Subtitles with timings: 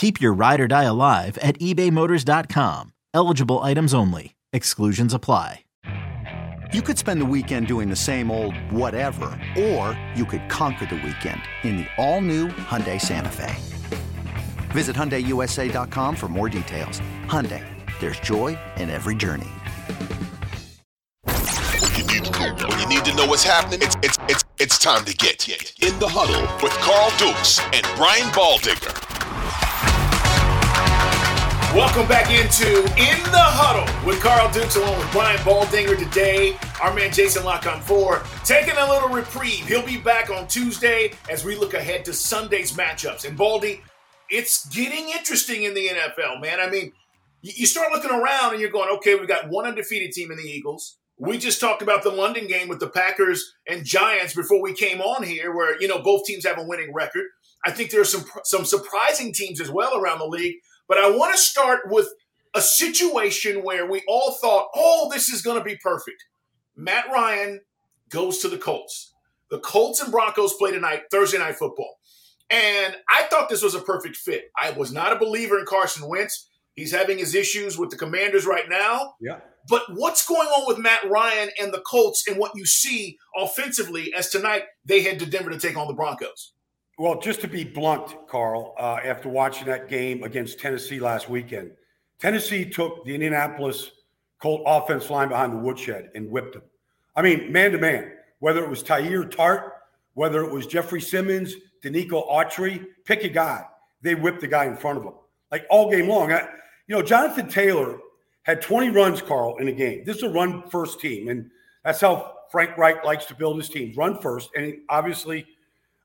[0.00, 2.94] Keep your ride or die alive at ebaymotors.com.
[3.12, 4.34] Eligible items only.
[4.50, 5.66] Exclusions apply.
[6.72, 9.26] You could spend the weekend doing the same old whatever,
[9.58, 13.54] or you could conquer the weekend in the all-new Hyundai Santa Fe.
[14.70, 17.02] Visit HyundaiUSA.com for more details.
[17.26, 17.62] Hyundai,
[18.00, 19.50] there's joy in every journey.
[21.26, 24.78] When you need to, when you need to know what's happening, it's it's it's it's
[24.78, 29.09] time to get in the huddle with Carl Dukes and Brian Baldinger.
[31.74, 36.58] Welcome back into In the Huddle with Carl Dukes along with Brian Baldinger today.
[36.82, 39.68] Our man Jason La Canfora, taking a little reprieve.
[39.68, 43.24] He'll be back on Tuesday as we look ahead to Sunday's matchups.
[43.24, 43.82] And Baldy,
[44.28, 46.58] it's getting interesting in the NFL, man.
[46.58, 46.92] I mean,
[47.40, 50.42] you start looking around and you're going, okay, we've got one undefeated team in the
[50.42, 50.98] Eagles.
[51.18, 55.00] We just talked about the London game with the Packers and Giants before we came
[55.00, 57.26] on here, where you know both teams have a winning record.
[57.64, 60.56] I think there are some some surprising teams as well around the league.
[60.90, 62.08] But I want to start with
[62.52, 66.24] a situation where we all thought, oh, this is going to be perfect.
[66.74, 67.60] Matt Ryan
[68.08, 69.14] goes to the Colts.
[69.52, 71.98] The Colts and Broncos play tonight, Thursday night football.
[72.50, 74.50] And I thought this was a perfect fit.
[74.60, 76.50] I was not a believer in Carson Wentz.
[76.74, 79.14] He's having his issues with the commanders right now.
[79.20, 79.38] Yeah.
[79.68, 84.12] But what's going on with Matt Ryan and the Colts and what you see offensively
[84.12, 86.52] as tonight they head to Denver to take on the Broncos?
[87.00, 91.70] Well, just to be blunt, Carl, uh, after watching that game against Tennessee last weekend,
[92.18, 93.92] Tennessee took the Indianapolis
[94.38, 96.62] Colt offense line behind the woodshed and whipped them.
[97.16, 99.72] I mean, man to man, whether it was Teair Tart,
[100.12, 103.64] whether it was Jeffrey Simmons, Denico Autry, pick a guy.
[104.02, 105.14] They whipped the guy in front of them,
[105.50, 106.30] like all game long.
[106.30, 106.50] I,
[106.86, 107.98] you know, Jonathan Taylor
[108.42, 110.04] had 20 runs, Carl, in a game.
[110.04, 111.50] This is a run first team, and
[111.82, 114.50] that's how Frank Reich likes to build his teams run first.
[114.54, 115.46] And obviously–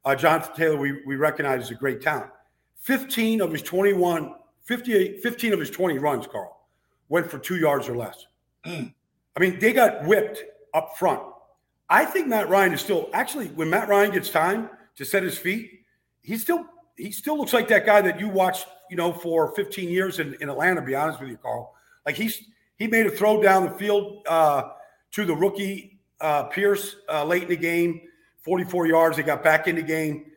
[0.06, 2.30] uh, Jonathan Taylor, we, we recognize as a great talent.
[2.82, 6.68] 15 of his 21, 58, 15 of his 20 runs, Carl,
[7.10, 8.28] went for two yards or less.
[8.66, 8.94] Mm.
[9.36, 10.44] I mean, they got whipped
[10.74, 11.22] up front.
[11.90, 15.38] I think Matt Ryan is still actually when Matt Ryan gets time to set his
[15.38, 15.82] feet,
[16.22, 16.66] he still
[16.98, 20.36] he still looks like that guy that you watched, you know, for 15 years in,
[20.42, 21.74] in Atlanta, be honest with you, Carl.
[22.06, 22.44] Like he's
[22.78, 24.64] he made a throw down the field uh,
[25.12, 28.02] to the rookie uh, Pierce uh, late in the game
[28.46, 29.18] 44 yards.
[29.18, 30.28] They got back in the game.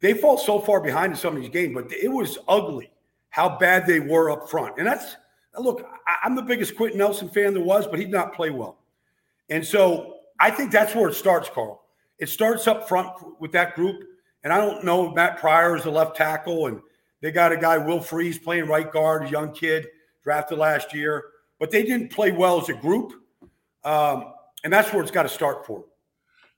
[0.00, 2.90] They fall so far behind in some of these games, but it was ugly
[3.30, 4.78] how bad they were up front.
[4.78, 5.16] And that's
[5.58, 5.86] look,
[6.24, 8.78] I'm the biggest Quenton Nelson fan there was, but he did not play well.
[9.50, 11.82] And so I think that's where it starts, Carl.
[12.18, 14.02] It starts up front with that group.
[14.44, 16.80] And I don't know Matt Pryor is the left tackle, and
[17.20, 19.88] they got a guy, Will Fries, playing right guard, a young kid
[20.22, 21.24] drafted last year,
[21.58, 23.12] but they didn't play well as a group.
[23.84, 24.32] Um,
[24.64, 25.84] and that's where it's got to start for.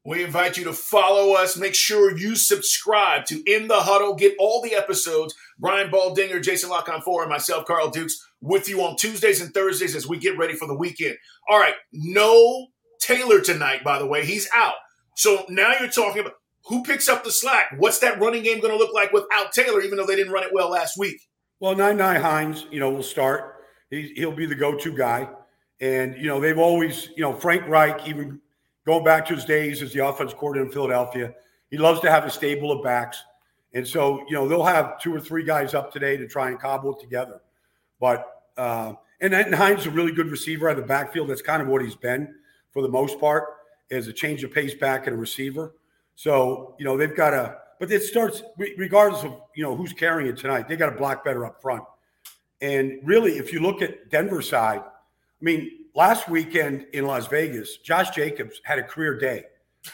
[0.05, 1.59] We invite you to follow us.
[1.59, 4.15] Make sure you subscribe to In the Huddle.
[4.15, 5.35] Get all the episodes.
[5.59, 9.95] Brian Baldinger, Jason La Canfora, and myself, Carl Dukes, with you on Tuesdays and Thursdays
[9.95, 11.17] as we get ready for the weekend.
[11.51, 12.69] All right, no
[13.01, 14.25] Taylor tonight, by the way.
[14.25, 14.75] He's out.
[15.17, 16.35] So now you're talking about
[16.65, 17.75] who picks up the slack.
[17.77, 20.45] What's that running game going to look like without Taylor, even though they didn't run
[20.45, 21.21] it well last week?
[21.59, 23.57] Well, Nyheim Hines, you know, will start.
[23.91, 25.29] He, he'll be the go-to guy.
[25.79, 28.41] And, you know, they've always, you know, Frank Reich, even
[28.91, 31.33] going back to his days as the offense coordinator in Philadelphia.
[31.71, 33.23] He loves to have a stable of backs.
[33.73, 36.59] And so, you know, they'll have two or three guys up today to try and
[36.59, 37.41] cobble it together.
[38.01, 38.27] But,
[38.57, 41.29] uh, and then Hines is a really good receiver of the backfield.
[41.29, 42.35] That's kind of what he's been
[42.73, 43.45] for the most part,
[43.93, 45.75] as a change of pace back and a receiver.
[46.17, 48.43] So, you know, they've got to, but it starts
[48.77, 51.85] regardless of, you know, who's carrying it tonight, they got to block better up front.
[52.61, 57.79] And really, if you look at Denver side, I mean, last weekend in Las Vegas,
[57.79, 59.45] Josh Jacobs had a career day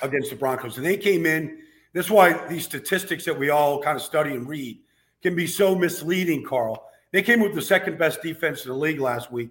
[0.02, 0.76] against the Broncos.
[0.76, 1.62] And they came in.
[1.92, 4.78] This is why these statistics that we all kind of study and read
[5.22, 6.84] can be so misleading, Carl.
[7.12, 9.50] They came with the second best defense in the league last week,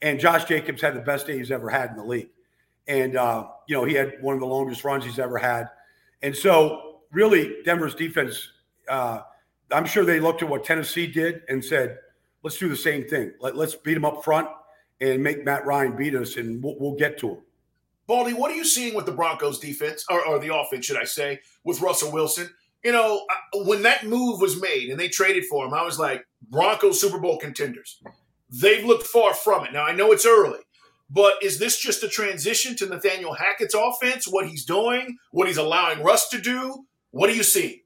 [0.00, 2.30] and Josh Jacobs had the best day he's ever had in the league.
[2.86, 5.68] and uh, you know he had one of the longest runs he's ever had.
[6.22, 8.50] And so, really, Denver's defense.
[8.88, 9.22] Uh,
[9.72, 11.98] I'm sure they looked at what Tennessee did and said,
[12.42, 13.32] "Let's do the same thing.
[13.40, 14.48] Let, us beat them up front
[15.00, 17.38] and make Matt Ryan beat us, and we'll, we'll get to him."
[18.06, 21.04] Baldy, what are you seeing with the Broncos defense, or, or the offense, should I
[21.04, 22.50] say, with Russell Wilson?
[22.82, 23.24] You know,
[23.54, 27.20] when that move was made and they traded for him, I was like, Broncos Super
[27.20, 28.02] Bowl contenders.
[28.50, 29.72] They've looked far from it.
[29.72, 30.58] Now, I know it's early,
[31.08, 35.56] but is this just a transition to Nathaniel Hackett's offense, what he's doing, what he's
[35.56, 36.86] allowing Russ to do?
[37.10, 37.84] What do you see?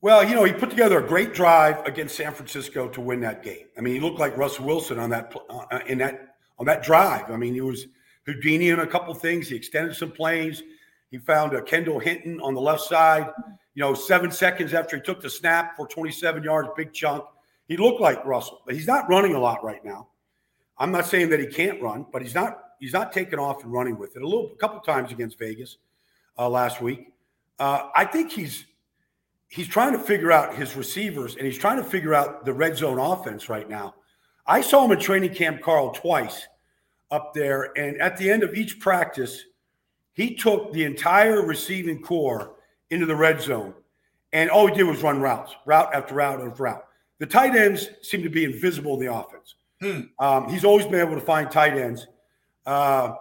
[0.00, 3.42] Well, you know, he put together a great drive against San Francisco to win that
[3.42, 3.66] game.
[3.76, 7.30] I mean, he looked like Russell Wilson on that uh, in that on that drive.
[7.30, 7.86] I mean, he was
[8.24, 9.48] Houdini in a couple things.
[9.48, 10.62] He extended some plays.
[11.10, 13.30] He found a Kendall Hinton on the left side.
[13.74, 17.24] You know, seven seconds after he took the snap for 27 yards, big chunk.
[17.66, 20.08] He looked like Russell, but he's not running a lot right now.
[20.78, 23.72] I'm not saying that he can't run, but he's not he's not taking off and
[23.72, 24.22] running with it.
[24.22, 25.78] A little, a couple times against Vegas
[26.38, 27.12] uh, last week.
[27.58, 28.64] Uh, I think he's
[29.48, 32.76] he's trying to figure out his receivers and he's trying to figure out the red
[32.76, 33.94] zone offense right now.
[34.46, 36.46] I saw him in training camp, Carl, twice
[37.10, 37.76] up there.
[37.76, 39.44] And at the end of each practice,
[40.12, 42.56] he took the entire receiving core
[42.90, 43.74] into the red zone.
[44.32, 46.84] And all he did was run routes, route after route after route.
[47.18, 49.54] The tight ends seem to be invisible in the offense.
[49.80, 50.00] Hmm.
[50.18, 52.06] Um, he's always been able to find tight ends.
[52.66, 53.14] Uh,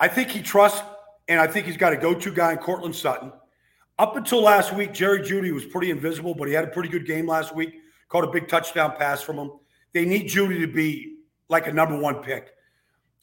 [0.00, 0.82] I think he trusts,
[1.28, 3.32] and I think he's got a go to guy in Courtland Sutton.
[3.98, 7.06] Up until last week, Jerry Jeudy was pretty invisible, but he had a pretty good
[7.06, 7.74] game last week.
[8.08, 9.52] Caught a big touchdown pass from him.
[9.92, 11.18] They need Jeudy to be
[11.48, 12.50] like a number one pick.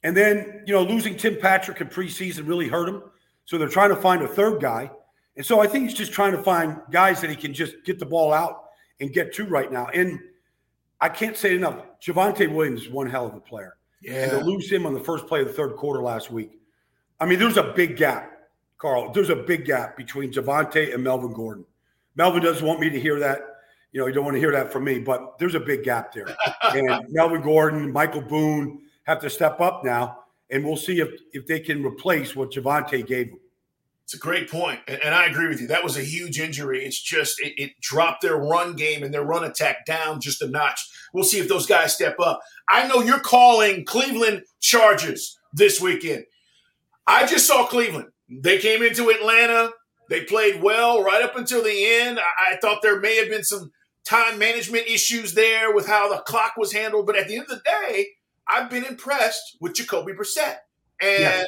[0.02, 3.02] And then, you know, losing Tim Patrick in preseason really hurt him.
[3.44, 4.90] So they're trying to find a third guy.
[5.36, 7.98] And so I think he's just trying to find guys that he can just get
[7.98, 8.64] the ball out
[9.00, 9.86] and get to right now.
[9.88, 10.18] And
[11.00, 11.84] I can't say enough.
[12.00, 13.76] Javonte Williams is one hell of a player.
[14.00, 14.24] Yeah.
[14.24, 16.58] And to lose him on the first play of the third quarter last week.
[17.20, 18.31] I mean, there's a big gap,
[18.82, 19.12] Carl.
[19.12, 21.64] There's a big gap between Javonte and Melvin Gordon.
[22.16, 23.40] Melvin doesn't want me to hear that.
[23.92, 26.12] You know, you don't want to hear that from me, but there's a big gap
[26.12, 26.26] there.
[26.74, 30.18] and Melvin Gordon, Michael Boone, have to step up now,
[30.50, 33.38] and we'll see if if they can replace what Javonte gave them.
[34.04, 35.68] It's a great point, and I agree with you.
[35.68, 36.84] That was a huge injury.
[36.84, 40.48] It's just it, it, dropped their run game and their run attack down just a
[40.48, 40.80] notch.
[41.14, 42.40] We'll see if those guys step up.
[42.68, 46.24] I know you're calling Cleveland Chargers this weekend.
[47.06, 48.08] I just saw Cleveland.
[48.40, 49.70] They came into Atlanta.
[50.08, 52.18] They played well right up until the end.
[52.18, 53.72] I, I thought there may have been some
[54.04, 57.50] time management issues there with how the clock was handled, but at the end of
[57.50, 58.08] the day,
[58.46, 60.56] I've been impressed with Jacoby Brissett.
[61.00, 61.44] And yeah.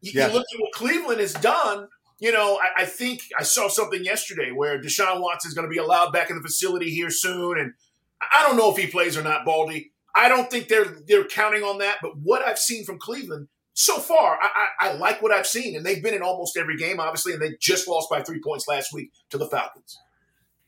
[0.00, 0.26] You, yeah.
[0.28, 1.88] you, look at what Cleveland has done.
[2.20, 5.72] You know, I, I, think I saw something yesterday where Deshaun Watson is going to
[5.72, 7.58] be allowed back in the facility here soon.
[7.58, 7.72] And
[8.20, 9.92] I don't know if he plays or not, Baldy.
[10.14, 11.96] I don't think they're they're counting on that.
[12.00, 14.48] But what I've seen from Cleveland so far, I,
[14.80, 15.76] I, I like what I've seen.
[15.76, 18.66] And they've been in almost every game, obviously, and they just lost by three points
[18.68, 19.98] last week to the Falcons.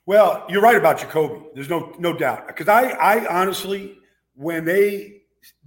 [0.07, 1.47] Well, you're right about Jacoby.
[1.55, 2.47] There's no no doubt.
[2.47, 3.99] Because I, I honestly,
[4.35, 5.23] when they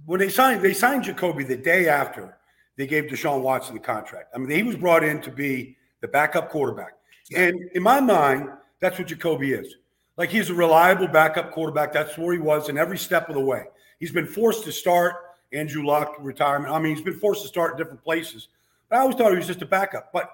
[0.06, 2.38] when they signed they signed Jacoby the day after
[2.76, 4.30] they gave Deshaun Watson the contract.
[4.34, 6.92] I mean, he was brought in to be the backup quarterback.
[7.36, 8.48] And in my mind,
[8.80, 9.74] that's what Jacoby is.
[10.16, 11.92] Like he's a reliable backup quarterback.
[11.92, 13.64] That's where he was in every step of the way.
[13.98, 15.14] He's been forced to start
[15.52, 16.72] Andrew Luck retirement.
[16.72, 18.48] I mean, he's been forced to start in different places.
[18.88, 20.12] But I always thought he was just a backup.
[20.12, 20.30] But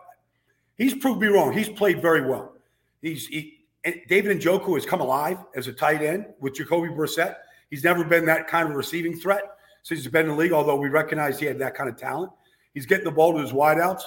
[0.77, 1.53] he's proved me wrong.
[1.53, 2.55] He's played very well.
[3.03, 3.57] He's he,
[4.09, 7.37] David Njoku has come alive as a tight end with Jacoby Brissett.
[7.71, 9.43] He's never been that kind of receiving threat
[9.83, 12.33] since he's been in the league, although we recognize he had that kind of talent.
[12.75, 14.03] He's getting the ball to his wideouts.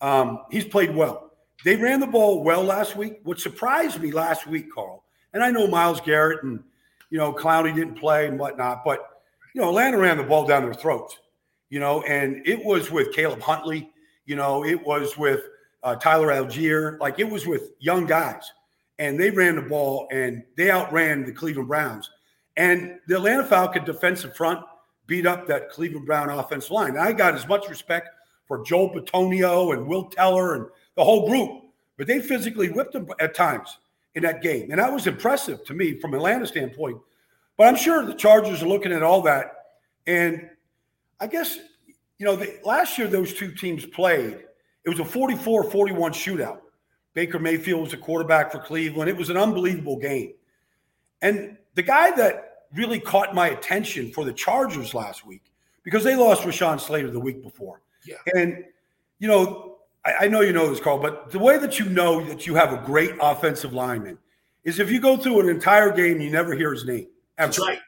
[0.00, 1.32] Um, he's played well.
[1.64, 3.20] They ran the ball well last week.
[3.24, 6.62] What surprised me last week, Carl, and I know Myles Garrett and
[7.10, 9.17] you know Clowney didn't play and whatnot, but
[9.54, 11.18] you know Atlanta ran the ball down their throats.
[11.70, 13.90] You know, and it was with Caleb Huntley.
[14.24, 15.42] You know, it was with
[15.82, 18.50] uh, Tyler Allgeier, Like it was with young guys,
[18.98, 22.10] and they ran the ball and they outran the Cleveland Browns.
[22.56, 24.64] And the Atlanta Falcon defensive front
[25.06, 26.96] beat up that Cleveland Brown offensive line.
[26.96, 28.08] I got as much respect
[28.46, 31.62] for Joel Bitonio and Will Teller and the whole group,
[31.96, 33.78] but they physically whipped them at times
[34.14, 34.70] in that game.
[34.70, 36.98] And that was impressive to me from Atlanta standpoint.
[37.58, 39.52] But I'm sure the Chargers are looking at all that.
[40.06, 40.48] And
[41.20, 41.58] I guess,
[42.18, 44.38] you know, the, last year those two teams played,
[44.84, 46.60] it was a 44 41 shootout.
[47.12, 49.10] Baker Mayfield was a quarterback for Cleveland.
[49.10, 50.34] It was an unbelievable game.
[51.20, 55.42] And the guy that really caught my attention for the Chargers last week
[55.82, 57.80] because they lost Rashawn Slater the week before.
[58.06, 58.16] Yeah.
[58.34, 58.64] And,
[59.18, 62.24] you know, I, I, know you know this, Carl, but the way that you know
[62.26, 64.18] that you have a great offensive lineman
[64.62, 67.08] is if you go through an entire game, you never hear his name.
[67.38, 67.48] Ever.
[67.48, 67.78] That's right.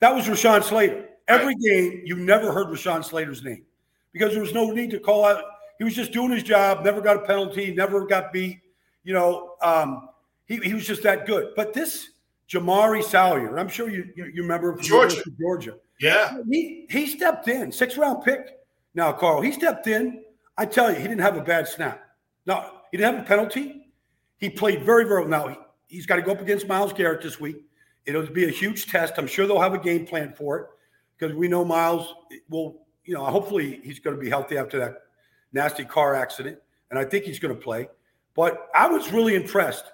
[0.00, 1.08] That was Rashawn Slater.
[1.28, 1.56] Every right.
[1.60, 3.64] game, you never heard Rashawn Slater's name
[4.12, 5.42] because there was no need to call out.
[5.78, 8.60] He was just doing his job, never got a penalty, never got beat.
[9.04, 10.08] You know, um,
[10.46, 11.52] he, he was just that good.
[11.56, 12.10] But this
[12.48, 15.22] Jamaree Salyer, I'm sure you, you, you remember from Georgia.
[15.38, 15.76] Georgia.
[16.00, 16.38] Yeah.
[16.50, 18.58] He, he stepped in, six round pick.
[18.94, 20.22] Now, Carl, he stepped in.
[20.56, 22.02] I tell you, he didn't have a bad snap.
[22.46, 23.92] No, he didn't have a penalty.
[24.38, 25.28] He played very, very well.
[25.28, 25.56] Now, he,
[25.88, 27.56] he's got to go up against Myles Garrett this week.
[28.06, 29.14] It'll be a huge test.
[29.18, 30.66] I'm sure they'll have a game plan for it
[31.18, 32.14] because we know Myles
[32.48, 35.02] will, you know, hopefully he's going to be healthy after that
[35.52, 36.58] nasty car accident.
[36.90, 37.88] And I think he's going to play.
[38.34, 39.86] But I was really impressed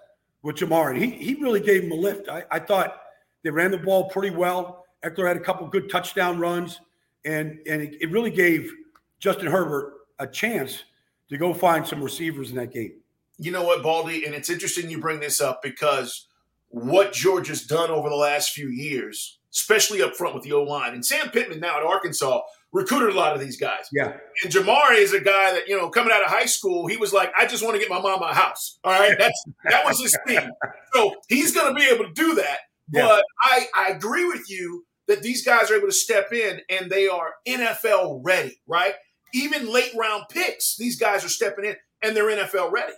[0.43, 0.97] with Jamar.
[0.97, 2.29] He, he really gave him a lift.
[2.29, 3.01] I, I thought
[3.43, 4.85] they ran the ball pretty well.
[5.05, 6.81] Ekeler had a couple good touchdown runs,
[7.25, 8.73] and, and it, it really gave
[9.19, 10.85] Justin Herbert a chance
[11.29, 12.95] to go find some receivers in that game.
[13.39, 14.27] You know what, Baldy?
[14.27, 16.27] And it's interesting you bring this up because
[16.73, 20.95] what Georgia's done over the last few years, especially up front with the O line,
[20.95, 22.41] and Sam Pittman now at Arkansas
[22.73, 23.89] recruited a lot of these guys.
[23.93, 24.17] Yeah.
[24.43, 27.13] And Jamaree is a guy that, you know, coming out of high school, he was
[27.13, 28.79] like, I just want to get my mama a house.
[28.83, 29.15] All right.
[29.19, 30.51] That's that was his thing.
[30.95, 32.59] So he's gonna be able to do that.
[32.91, 33.07] Yeah.
[33.07, 36.91] But I, I agree with you that these guys are able to step in and
[36.91, 38.95] they are NFL ready, right?
[39.35, 42.93] Even late round picks, these guys are stepping in and they're NFL ready.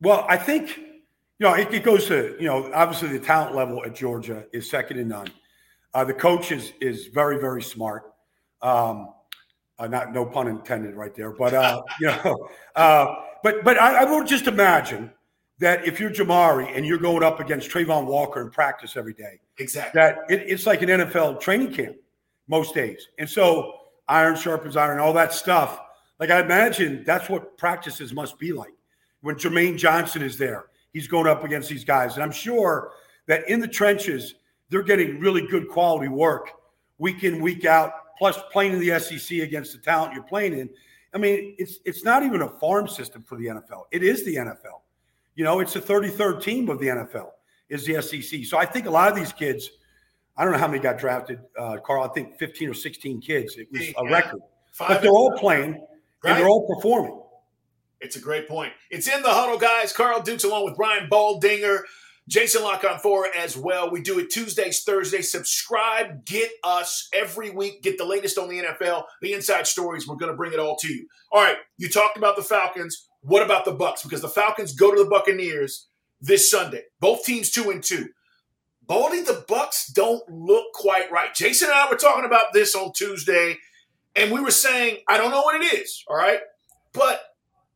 [0.00, 0.78] Well, I think,
[1.38, 4.70] you know, it, it goes to, you know, obviously the talent level at Georgia is
[4.70, 5.28] second to none.
[5.94, 8.12] Uh, the coach is, is very, very smart.
[8.62, 9.10] Um,
[9.78, 14.02] uh, not no pun intended right there, but uh, you know, uh, but but I,
[14.02, 15.12] I would just imagine
[15.58, 19.40] that if you're Jamaree and you're going up against Travon Walker in practice every day,
[19.58, 20.00] Exactly.
[20.00, 21.96] that it, it's like an NFL training camp
[22.48, 23.74] most days, and so
[24.08, 25.80] iron sharpens iron, all that stuff.
[26.18, 28.72] Like I imagine that's what practices must be like
[29.20, 30.66] when Jermaine Johnson is there.
[30.96, 32.92] He's going up against these guys, and I'm sure
[33.26, 34.36] that in the trenches
[34.70, 36.52] they're getting really good quality work
[36.96, 40.70] week in week out plus playing in the SEC against the talent you're playing in.
[41.12, 43.82] I mean, it's it's not even a farm system for the NFL.
[43.90, 44.80] It is the NFL.
[45.34, 47.28] You know, it's the 33rd team of the NFL
[47.68, 48.46] is the SEC.
[48.46, 49.68] So I think a lot of these kids,
[50.34, 52.04] I don't know how many got drafted, uh, Carl.
[52.04, 53.56] I think 15 or 16 kids.
[53.58, 54.10] It was a Yeah.
[54.10, 54.40] record,
[54.72, 55.74] Five but they're all playing
[56.24, 57.20] and they're all performing.
[58.06, 58.72] It's a great point.
[58.88, 59.92] It's in the huddle, guys.
[59.92, 61.80] Carl Dukes along with Brian Baldinger,
[62.28, 63.90] Jason La Canfora as well.
[63.90, 65.32] We do it Tuesdays, Thursdays.
[65.32, 67.82] Subscribe, get us every week.
[67.82, 70.06] Get the latest on the NFL, the inside stories.
[70.06, 71.08] We're going to bring it all to you.
[71.32, 73.08] All right, you talked about the Falcons.
[73.22, 74.04] What about the Bucks?
[74.04, 75.88] Because the Falcons go to the Buccaneers
[76.20, 76.84] this Sunday.
[77.00, 78.10] Both teams two and two.
[78.86, 81.34] Baldy, the Bucks don't look quite right.
[81.34, 83.58] Jason and I were talking about this on Tuesday,
[84.14, 86.38] and we were saying, I don't know what it is, all right?
[86.92, 87.20] But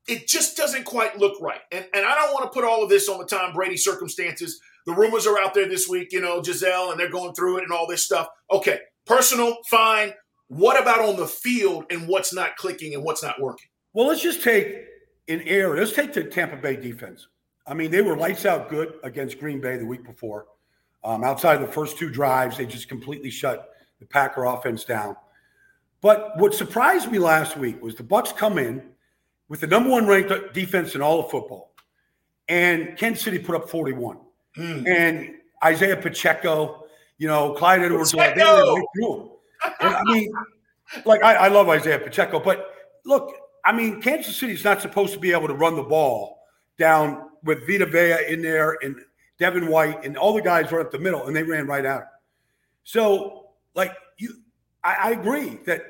[0.09, 1.61] it just doesn't quite look right.
[1.73, 4.61] And and I don't want to put all of this on the Tom Brady circumstances.
[4.87, 7.65] The rumors are out there this week, you know, Gisele, and they're going through it
[7.65, 8.29] and all this stuff.
[8.51, 10.15] Okay, personal, fine.
[10.49, 13.69] What about on the field and what's not clicking and what's not working?
[13.93, 14.85] Well, let's just take
[15.29, 15.77] an air.
[15.77, 17.29] Let's take the Tampa Bay defense.
[17.67, 20.47] I mean, they were lights out good against Green Bay the week before.
[21.05, 25.15] Um, outside of the first two drives, they just completely shut the Packer offense down.
[26.01, 28.83] But what surprised me last week was the Bucks come in
[29.51, 31.75] with the number one ranked defense in all of football,
[32.49, 34.17] and Kansas City put up 41.
[34.55, 34.87] Hmm.
[34.87, 36.87] And Isaiah Pacheco,
[37.19, 38.41] you know, Clyde Edwards, they Pacheco!
[38.41, 39.29] ran right through him.
[39.81, 40.33] And, I mean,
[41.05, 45.19] like I, I love Isaiah Pacheco, but look, I mean, Kansas City's not supposed to
[45.19, 46.39] be able to run the ball
[46.79, 48.97] down with Vita Vea in there and
[49.39, 52.05] Devin White and all the guys right up the middle, and they ran right out.
[52.85, 54.35] So, like you,
[54.85, 55.83] I, I agree that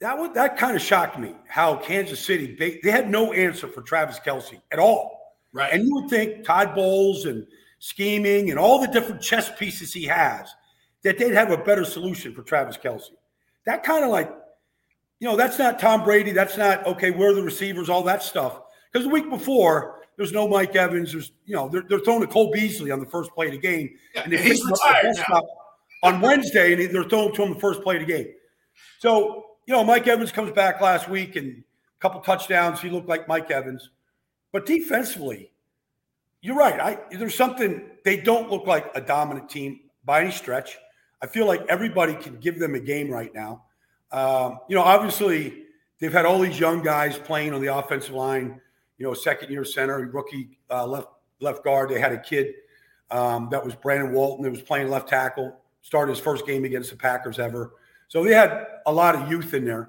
[0.00, 3.82] that would that kind of shocked me how Kansas City they, had no answer for
[3.82, 5.36] Travis Kelce at all.
[5.52, 5.72] Right.
[5.72, 7.46] And you would think Todd Bowles and
[7.80, 10.48] scheming and all the different chess pieces he has,
[11.02, 13.10] that they'd have a better solution for Travis Kelce.
[13.66, 14.32] That kind of like,
[15.18, 16.30] you know, that's not Tom Brady.
[16.30, 18.60] That's not, okay, where are the receivers, all that stuff.
[18.92, 21.12] Because the week before, there's no Mike Evans.
[21.12, 23.58] There's, you know, they're, they're throwing to Cole Beasley on the first play of the
[23.58, 23.90] game.
[24.14, 25.42] Yeah, and they he's up the retired now.
[26.02, 28.28] on Wednesday, and they're throwing to him the first play of the game.
[28.98, 32.80] So, you know, Mike Evans comes back last week and a couple touchdowns.
[32.80, 33.90] He looked like Mike Evans.
[34.52, 35.52] But defensively,
[36.40, 36.80] you're right.
[36.80, 40.76] I there's something they don't look like a dominant team by any stretch.
[41.22, 43.64] I feel like everybody can give them a game right now.
[44.10, 45.64] Um, you know, obviously
[46.00, 48.60] they've had all these young guys playing on the offensive line.
[48.98, 51.08] You know, second year center, rookie uh, left
[51.40, 51.90] left guard.
[51.90, 52.54] They had a kid
[53.10, 55.56] um, that was Brandon Walton that was playing left tackle.
[55.82, 57.72] Started his first game against the Packers ever.
[58.10, 59.88] So they had a lot of youth in there.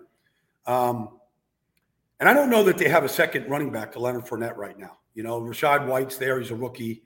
[0.68, 1.10] Um,
[2.20, 4.78] and I don't know that they have a second running back to Leonard Fournette right
[4.78, 5.00] now.
[5.16, 6.40] You know, Rachaad White's there.
[6.40, 7.02] He's a rookie.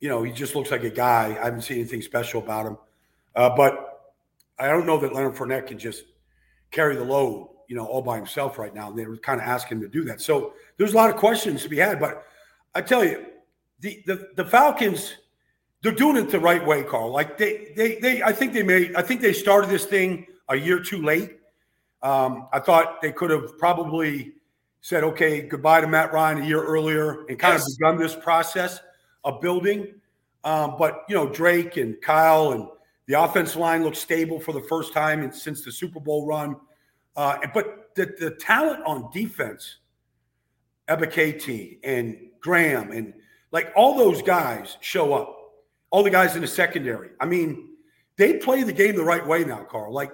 [0.00, 1.36] You know, he just looks like a guy.
[1.38, 2.78] I haven't seen anything special about him.
[3.36, 4.14] Uh, but
[4.58, 6.04] I don't know that Leonard Fournette can just
[6.70, 8.90] carry the load, you know, all by himself right now.
[8.90, 10.22] They were kind of asking him to do that.
[10.22, 12.00] So there's a lot of questions to be had.
[12.00, 12.24] But
[12.74, 13.26] I tell you,
[13.80, 15.16] the the, the Falcons,
[15.82, 17.12] they're doing it the right way, Carl.
[17.12, 20.56] Like they they they I think they made I think they started this thing a
[20.56, 21.38] year too late.
[22.02, 24.32] Um, I thought they could have probably
[24.80, 27.62] said, okay, goodbye to Matt Ryan a year earlier and kind yes.
[27.62, 28.80] of begun this process
[29.24, 29.94] of building.
[30.44, 32.66] Um, but you know, Drake and Kyle and
[33.06, 36.56] the offensive line looks stable for the first time in, since the Super Bowl run.
[37.16, 39.78] Uh, but the, the talent on defense,
[40.88, 43.12] Ebiketie and Graham and
[43.52, 45.36] like all those guys show up.
[45.92, 47.10] All the guys in the secondary.
[47.18, 47.70] I mean,
[48.16, 49.92] they play the game the right way now, Carl.
[49.92, 50.12] Like,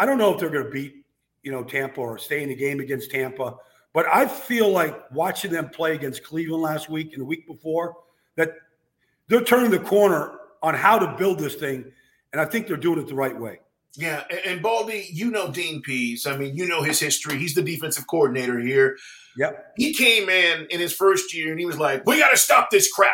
[0.00, 1.04] I don't know if they're going to beat,
[1.42, 3.56] you know, Tampa or stay in the game against Tampa,
[3.92, 7.96] but I feel like watching them play against Cleveland last week and the week before
[8.36, 8.54] that
[9.28, 11.84] they're turning the corner on how to build this thing,
[12.32, 13.60] and I think they're doing it the right way.
[13.96, 16.26] Yeah, and Baldy, you know Dean Pees.
[16.26, 17.36] I mean, you know his history.
[17.36, 18.96] He's the defensive coordinator here.
[19.36, 19.72] Yep.
[19.76, 22.70] He came in in his first year and he was like, "We got to stop
[22.70, 23.12] this crap."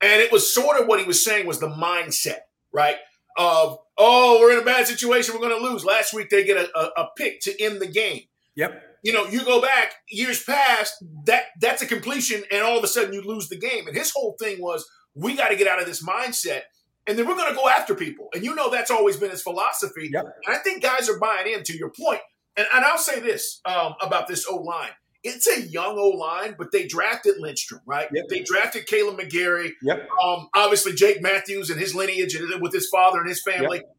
[0.00, 2.40] And it was sort of what he was saying was the mindset,
[2.72, 2.96] right?
[3.36, 5.34] Of, "Oh, we're in a bad situation.
[5.34, 7.86] We're going to lose." Last week they get a, a, a pick to end the
[7.86, 8.22] game.
[8.56, 8.82] Yep.
[9.02, 10.94] You know, you go back years past,
[11.26, 13.86] that that's a completion, and all of a sudden you lose the game.
[13.86, 16.62] And his whole thing was, "We got to get out of this mindset."
[17.06, 18.28] and then we're going to go after people.
[18.34, 20.10] And you know that's always been his philosophy.
[20.12, 20.24] Yep.
[20.46, 22.20] And I think guys are buying in to your point.
[22.56, 24.90] And, and I'll say this um, about this O line.
[25.24, 28.08] It's a young O line, but they drafted Lindstrom, right?
[28.12, 28.24] Yep.
[28.28, 29.70] They drafted Kaleb McGary.
[29.82, 30.08] Yep.
[30.22, 33.78] Um, obviously, Jake Matthews and his lineage and with his father and his family.
[33.78, 33.96] Yep.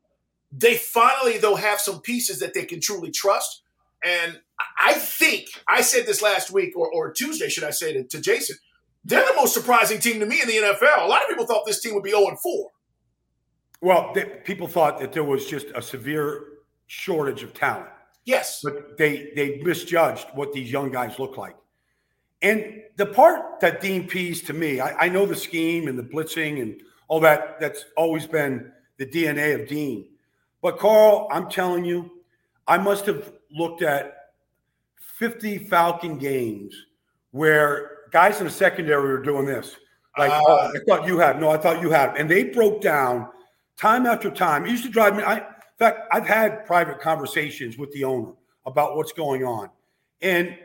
[0.51, 3.63] They finally, though, have some pieces that they can truly trust.
[4.03, 4.39] And
[4.79, 8.21] I think, I said this last week or, or Tuesday, should I say, to, to
[8.21, 8.57] Jason,
[9.03, 11.05] they're the most surprising team to me in the NFL.
[11.05, 12.69] A lot of people thought this team would be 0 4.
[13.81, 16.43] Well, they, people thought that there was just a severe
[16.87, 17.89] shortage of talent.
[18.25, 21.55] Yes, but they they misjudged what these young guys look like.
[22.41, 26.03] And the part that Dean Pees to me, I, I know the scheme and the
[26.03, 27.59] blitzing and all that.
[27.59, 30.07] That's always been the DNA of Dean.
[30.61, 32.09] But Carl, I'm telling you,
[32.67, 34.15] I must have looked at
[34.97, 36.75] 50 Falcon games
[37.31, 39.75] where guys in the secondary were doing this.
[40.17, 41.39] Like, uh, oh, I thought you had.
[41.39, 42.15] No, I thought you had.
[42.17, 43.27] And they broke down
[43.77, 44.65] time after time.
[44.65, 45.23] It used to drive me.
[45.23, 45.45] I,
[45.77, 48.31] in fact, I've had private conversations with the owner
[48.65, 49.69] about what's going on.
[50.21, 50.57] And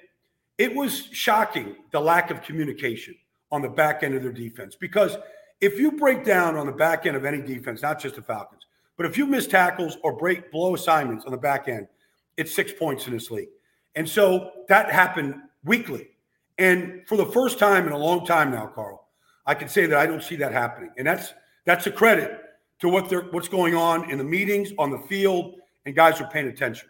[0.57, 3.16] it was shocking the lack of communication
[3.51, 4.77] on the back end of their defense.
[4.77, 5.16] Because
[5.61, 8.66] if you break down on the back end of any defense, not just the Falcons,
[8.96, 11.88] but if you miss tackles or break blow assignments on the back end,
[12.37, 13.49] it's six points in this league.
[13.96, 16.11] And so that happened weekly.
[16.59, 19.09] And for the first time in a long time now, Carl,
[19.44, 20.90] I can say that I don't see that happening.
[20.96, 21.33] And that's
[21.64, 22.38] that's a credit
[22.81, 25.55] to what they're what's going on in the meetings on the field,
[25.87, 26.88] and guys are paying attention.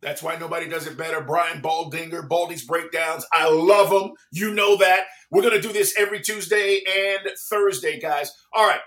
[0.00, 1.20] That's why nobody does it better.
[1.20, 3.26] Brian Baldinger, Baldy's breakdowns.
[3.32, 4.12] I love them.
[4.32, 5.06] You know that.
[5.30, 8.32] We're to do this every Tuesday and Thursday, guys.
[8.52, 8.80] All right.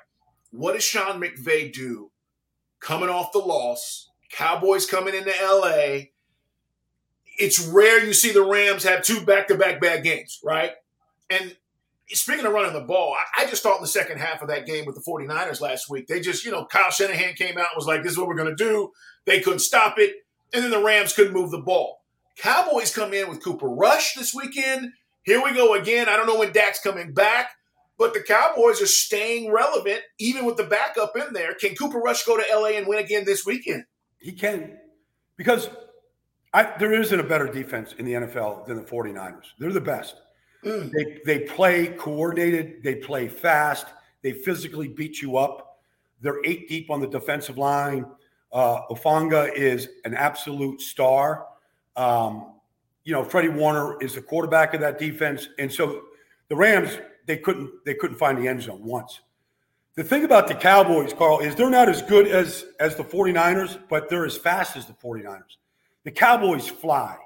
[0.52, 2.12] What does Sean McVay do
[2.80, 4.10] coming off the loss?
[4.32, 6.06] Cowboys coming into LA.
[7.38, 10.72] It's rare you see the Rams have two back to back bad games, right?
[11.30, 11.56] And
[12.10, 14.66] speaking of running the ball, I, I, just thought in the second half of that
[14.66, 17.78] game with the 49ers last week, they just, you know, Kyle Shanahan came out and
[17.78, 18.92] was like, this is what we're going to do.
[19.26, 20.14] They couldn't stop it.
[20.54, 22.02] And then the Rams couldn't move the ball.
[22.38, 24.92] Cowboys come in with Cooper Rush this weekend.
[25.24, 26.10] Here we go again.
[26.10, 27.52] I don't know when Dak's coming back,
[27.98, 31.54] but the Cowboys are staying relevant even with the backup in there.
[31.54, 33.86] Can Cooper Rush go to LA and win again this weekend?
[34.20, 34.78] He can
[35.38, 35.70] because
[36.54, 39.46] I, there isn't a better defense in the NFL than the 49ers.
[39.58, 40.16] They're the best.
[40.64, 42.84] They they play coordinated.
[42.84, 43.88] They play fast.
[44.22, 45.80] They physically beat you up.
[46.22, 48.06] They're eight deep on the defensive line.
[48.52, 51.48] Uh, Hufanga is an absolute star.
[51.96, 52.54] Um,
[53.04, 56.04] you know, Freddie Warner is the quarterback of that defense, and so
[56.48, 59.22] the Rams they couldn't they couldn't find the end zone once.
[59.96, 63.80] The thing about the Cowboys, Carl, is they're not as good as as the 49ers,
[63.90, 65.58] but they're as fast as the 49ers.
[66.04, 67.18] The Cowboys fly.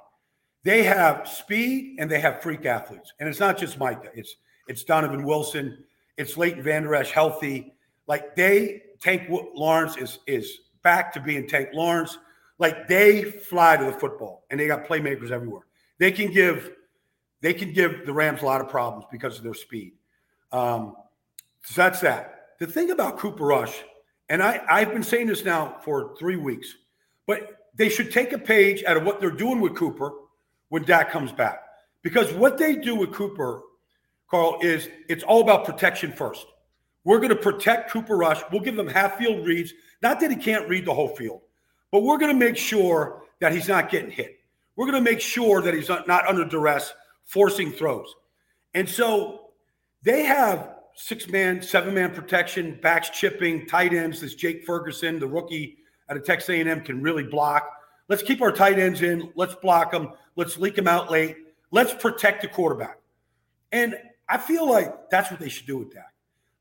[0.64, 3.14] They have speed and they have freak athletes.
[3.20, 4.10] And it's not just Micah.
[4.14, 4.36] It's
[4.68, 5.84] it's Donovan Wilson.
[6.18, 7.74] It's Leighton Vander Esch healthy.
[8.08, 12.18] Like they Tank Lawrence is is back to being Tank Lawrence.
[12.60, 15.64] Like they fly to the football and they got playmakers everywhere.
[16.00, 16.72] They can give
[17.42, 19.94] they can give the Rams a lot of problems because of their speed.
[20.52, 20.96] Um,
[21.64, 22.34] so that's that.
[22.60, 23.84] The thing about Cooper Rush,
[24.30, 26.76] and I, I've been saying this now for three weeks,
[27.28, 30.12] but they should take a page out of what they're doing with Cooper
[30.70, 31.64] when Dak comes back.
[32.04, 33.62] Because what they do with Cooper,
[34.30, 36.46] Carl, is it's all about protection first.
[37.04, 38.42] We're going to protect Cooper Rush.
[38.52, 39.74] We'll give him half field reads.
[40.02, 41.42] Not that he can't read the whole field,
[41.92, 44.40] but we're going to make sure that he's not getting hit.
[44.76, 48.14] We're going to make sure that he's not under duress, forcing throws.
[48.74, 49.52] And so
[50.04, 54.22] they have six man, seven man protection, backs chipping, tight ends.
[54.22, 55.78] This Jake Ferguson, the rookie
[56.10, 57.70] out of Texas A&M, can really block.
[58.10, 59.32] Let's keep our tight ends in.
[59.36, 60.14] Let's block them.
[60.36, 61.38] Let's leak them out late.
[61.72, 63.00] Let's protect the quarterback.
[63.72, 63.98] And
[64.30, 66.12] I feel like that's what they should do with that.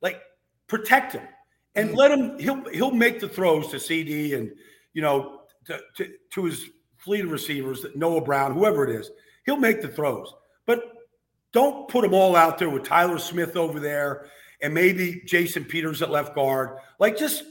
[0.01, 0.21] Like
[0.67, 1.27] protect him
[1.75, 2.39] and let him.
[2.39, 4.51] He'll he'll make the throws to CD and
[4.93, 9.11] you know to, to, to his fleet of receivers, Noah Brown, whoever it is.
[9.45, 10.83] He'll make the throws, but
[11.53, 14.29] don't put them all out there with Tyler Smith over there
[14.61, 16.79] and maybe Jason Peters at left guard.
[16.99, 17.45] Like just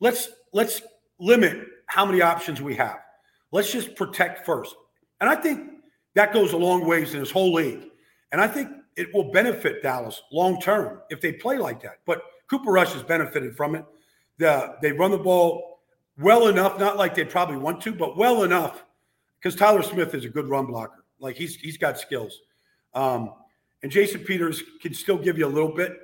[0.00, 0.82] let's let's
[1.18, 3.03] limit how many options we have.
[3.54, 4.74] Let's just protect first.
[5.20, 5.70] And I think
[6.14, 7.84] that goes a long ways in this whole league.
[8.32, 12.00] And I think it will benefit Dallas long term if they play like that.
[12.04, 13.84] But Cooper Rush has benefited from it.
[14.38, 15.78] The, they run the ball
[16.18, 18.84] well enough, not like they probably want to, but well enough
[19.38, 21.04] because Tyler Smith is a good run blocker.
[21.20, 22.40] Like he's he's got skills.
[22.92, 23.34] Um,
[23.84, 25.96] and Jason Peters can still give you a little bit.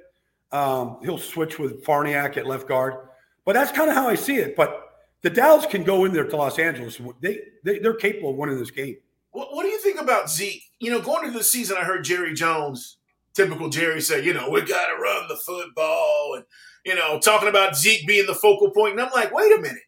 [0.52, 3.08] Um, he'll switch with Farniak at left guard,
[3.44, 4.54] but that's kind of how I see it.
[4.54, 4.89] But
[5.22, 7.00] the Dallas can go in there to Los Angeles.
[7.20, 8.96] They, they they're capable of winning this game.
[9.32, 10.62] What, what do you think about Zeke?
[10.78, 12.98] You know, going into the season, I heard Jerry Jones,
[13.34, 16.44] typical Jerry, say, you know, we got to run the football, and
[16.84, 18.92] you know, talking about Zeke being the focal point.
[18.92, 19.82] and I'm like, wait a minute.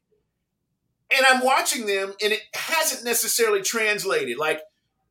[1.14, 4.38] And I'm watching them, and it hasn't necessarily translated.
[4.38, 4.60] Like,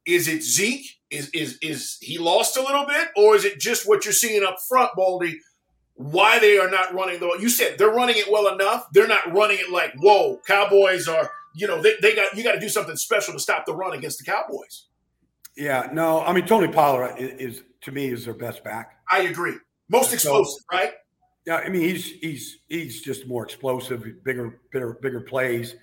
[0.06, 1.00] is it Zeke?
[1.10, 4.44] Is is is he lost a little bit, or is it just what you're seeing
[4.44, 5.40] up front, Baldy?
[6.02, 7.38] Why they are not running the?
[7.40, 8.88] You said they're running it well enough.
[8.94, 10.40] They're not running it like whoa.
[10.48, 13.66] Cowboys are you know, they, they got you got to do something special to stop
[13.66, 14.88] the run against the Cowboys.
[15.56, 18.98] Yeah, no, I mean Tony Pollard is, is to me is their best back.
[19.12, 19.56] I agree.
[19.90, 20.92] Most explosive, so, right?
[21.46, 25.76] Yeah, I mean he's he's he's just more explosive, bigger, bigger, bigger plays.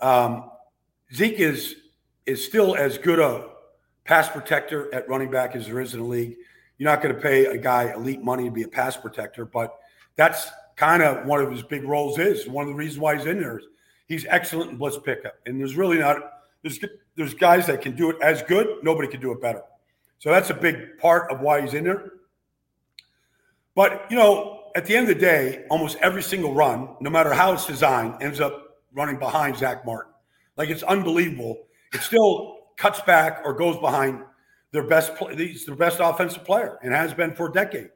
[0.00, 0.50] Um,
[1.12, 1.76] Zeke is
[2.24, 3.50] is still as good a
[4.04, 6.36] pass protector at running back as there is in the league.
[6.82, 9.78] You're not going to pay a guy elite money to be a pass protector, but
[10.16, 12.18] that's kind of one of his big roles.
[12.18, 13.60] Is one of the reasons why he's in there
[14.08, 15.34] he's excellent in blitz pickup.
[15.46, 16.18] And there's really not
[16.62, 16.78] there's
[17.16, 18.66] there's guys that can do it as good.
[18.82, 19.62] Nobody can do it better.
[20.18, 22.12] So that's a big part of why he's in there.
[23.74, 27.32] But you know, at the end of the day, almost every single run, no matter
[27.32, 30.12] how it's designed, ends up running behind Zack Martin.
[30.56, 31.64] Like it's unbelievable.
[31.94, 34.22] It still cuts back or goes behind
[34.72, 35.12] their best.
[35.36, 37.90] He's their best offensive player and has been for a decade.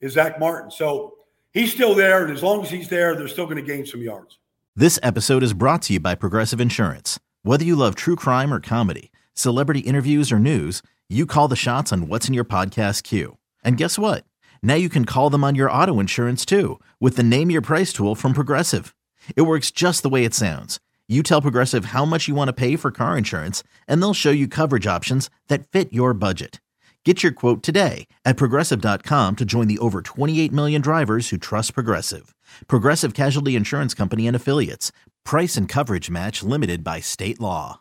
[0.00, 0.70] Is Zack Martin.
[0.70, 1.14] So
[1.52, 4.02] he's still there, and as long as he's there, they're still going to gain some
[4.02, 4.38] yards.
[4.74, 7.18] This episode is brought to you by Progressive Insurance.
[7.42, 11.92] Whether you love true crime or comedy, celebrity interviews or news, you call the shots
[11.92, 13.38] on what's in your podcast queue.
[13.64, 14.26] And guess what?
[14.62, 17.92] Now you can call them on your auto insurance too with the Name Your Price
[17.92, 18.94] tool from Progressive.
[19.34, 20.78] It works just the way it sounds.
[21.08, 24.32] You tell Progressive how much you want to pay for car insurance, and they'll show
[24.32, 26.60] you coverage options that fit your budget.
[27.04, 31.74] Get your quote today at progressive.com to join the over 28 million drivers who trust
[31.74, 32.34] Progressive.
[32.66, 34.90] Progressive Casualty Insurance Company and Affiliates.
[35.24, 37.80] Price and coverage match limited by state law.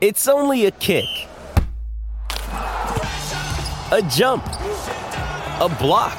[0.00, 1.04] It's only a kick,
[3.92, 4.44] a jump,
[5.60, 6.18] a block.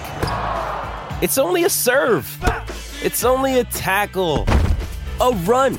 [1.22, 2.38] It's only a serve.
[3.04, 4.46] It's only a tackle,
[5.22, 5.76] a run.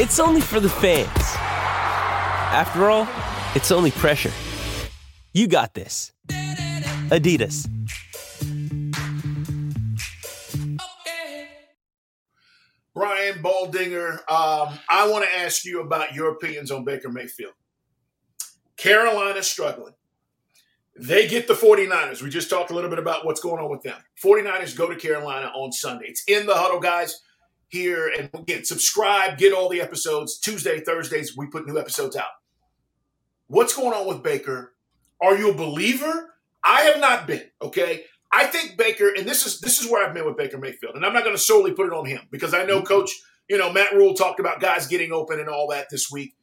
[0.00, 1.08] It's only for the fans.
[1.16, 3.08] After all,
[3.54, 4.32] it's only pressure.
[5.32, 6.12] You got this.
[6.28, 7.68] Adidas.
[12.94, 17.54] Brian Baldinger, um, I want to ask you about your opinions on Baker Mayfield.
[18.76, 19.94] Carolina struggling.
[20.96, 22.20] They get the 49ers.
[22.20, 23.96] We just talked a little bit about what's going on with them.
[24.22, 26.06] 49ers go to Carolina on Sunday.
[26.08, 27.20] It's in the huddle, guys.
[27.72, 30.38] Here and again, subscribe, get all the episodes.
[30.38, 32.28] Tuesday, Thursdays, we put new episodes out.
[33.46, 34.74] What's going on with Baker?
[35.22, 36.34] Are you a believer?
[36.62, 38.04] I have not been, okay?
[38.30, 41.06] I think Baker, and this is this is where I've been with Baker Mayfield, and
[41.06, 42.86] I'm not going to solely put it on him because I know mm-hmm.
[42.86, 43.10] Coach,
[43.48, 46.34] you know, Matt Rhule talked about guys getting open and all that this week.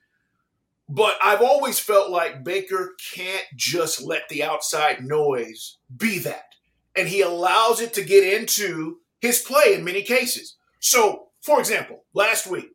[0.87, 6.55] But I've always felt like Baker can't just let the outside noise be that.
[6.95, 10.55] And he allows it to get into his play in many cases.
[10.79, 12.71] So, for example, last week,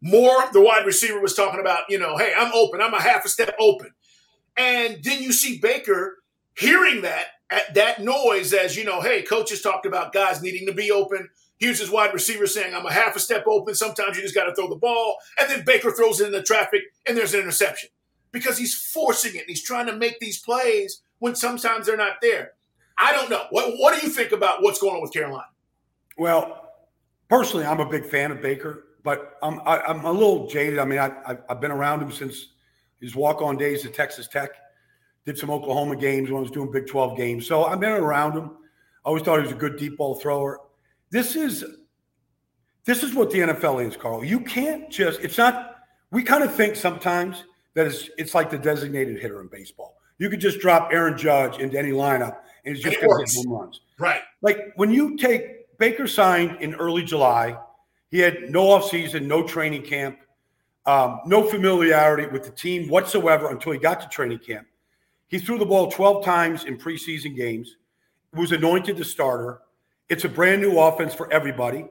[0.00, 2.80] Moore, the wide receiver, was talking about, you know, hey, I'm open.
[2.80, 3.92] I'm a half a step open.
[4.56, 6.18] And then you see Baker
[6.56, 10.72] hearing that at that noise as, you know, hey, coaches talked about guys needing to
[10.72, 11.28] be open.
[11.58, 13.74] Here's his wide receiver saying, I'm a half a step open.
[13.74, 15.16] Sometimes you just got to throw the ball.
[15.40, 17.90] And then Baker throws it in the traffic and there's an interception
[18.32, 22.16] because he's forcing it and he's trying to make these plays when sometimes they're not
[22.20, 22.52] there.
[22.98, 23.44] I don't know.
[23.50, 25.46] What, what do you think about what's going on with Carolina?
[26.18, 26.65] Well,
[27.28, 30.48] personally, I'm a big fan of Baker but I'm I, am i am a little
[30.48, 30.80] jaded.
[30.80, 32.48] I mean, I, I've been around him since
[33.00, 34.50] his walk on days at Texas Tech.
[35.24, 37.46] Did some Oklahoma games when I was doing Big 12 games.
[37.46, 38.50] So I've been around him.
[39.04, 40.58] I always thought he was a good deep ball thrower.
[41.10, 41.64] This is
[42.84, 44.24] this is what the NFL is, Carl.
[44.24, 45.20] You can't just.
[45.20, 45.76] It's not.
[46.10, 49.98] We kind of think sometimes that it's it's like the designated hitter in baseball.
[50.18, 53.46] You could just drop Aaron Judge into any lineup and he's just going to hit
[53.46, 53.82] home runs.
[54.00, 54.22] Right.
[54.42, 57.58] Like when you take Baker signed in early July,
[58.10, 60.18] he had no offseason, no training camp,
[60.86, 64.66] um, no familiarity with the team whatsoever until he got to training camp.
[65.28, 67.76] He threw the ball 12 times in preseason games,
[68.32, 69.60] was anointed the starter.
[70.08, 71.86] It's a brand new offense for everybody.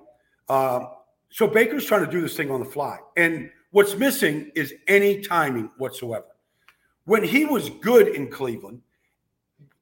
[0.48, 0.88] Um,
[1.30, 2.98] so Baker's trying to do this thing on the fly.
[3.18, 6.28] And what's missing is any timing whatsoever.
[7.04, 8.82] When he was good in Cleveland,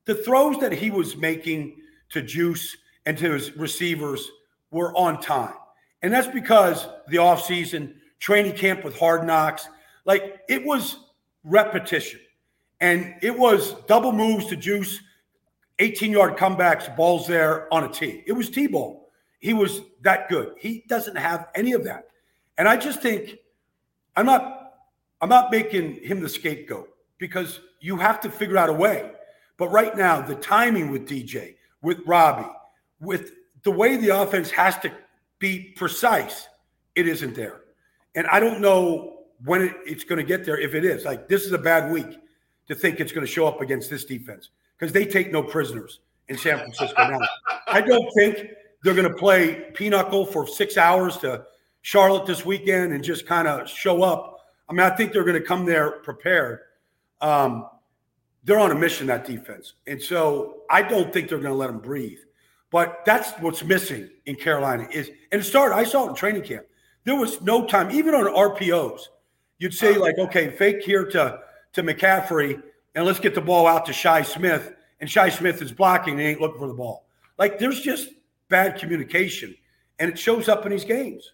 [0.05, 1.77] the throws that he was making
[2.09, 4.29] to Juice and to his receivers
[4.71, 5.53] were on time.
[6.01, 9.67] And that's because the offseason, training camp with hard knocks,
[10.05, 10.97] like it was
[11.43, 12.19] repetition.
[12.81, 14.99] And it was double moves to Juice,
[15.79, 18.23] 18 yard comebacks, balls there on a tee.
[18.27, 19.09] It was T ball.
[19.39, 20.55] He was that good.
[20.59, 22.05] He doesn't have any of that.
[22.57, 23.37] And I just think
[24.15, 24.73] I'm not
[25.21, 29.11] I'm not making him the scapegoat because you have to figure out a way.
[29.57, 32.51] But right now, the timing with DJ, with Robbie,
[33.03, 33.31] with
[33.63, 34.91] the way the offense has to
[35.39, 36.47] be precise,
[36.95, 37.61] it isn't there.
[38.15, 41.05] And I don't know when it, it's going to get there if it is.
[41.05, 42.19] Like, this is a bad week
[42.67, 45.99] to think it's going to show up against this defense because they take no prisoners
[46.29, 47.19] in San Francisco now.
[47.67, 48.47] I don't think
[48.83, 51.45] they're going to play pinochle for six hours to
[51.81, 54.39] Charlotte this weekend and just kind of show up.
[54.69, 56.59] I mean, I think they're going to come there prepared.
[57.21, 57.67] Um,
[58.45, 59.73] they're on a mission, that defense.
[59.87, 62.19] And so I don't think they're going to let them breathe.
[62.73, 66.41] But that's what's missing in Carolina is, and it started, I saw it in training
[66.41, 66.65] camp.
[67.03, 69.01] There was no time, even on RPOs,
[69.59, 71.39] you'd say like, okay, fake here to,
[71.73, 72.59] to McCaffrey,
[72.95, 74.73] and let's get the ball out to Shi Smith.
[74.99, 77.05] And Shi Smith is blocking and ain't looking for the ball.
[77.37, 78.09] Like there's just
[78.49, 79.55] bad communication,
[79.99, 81.31] and it shows up in these games.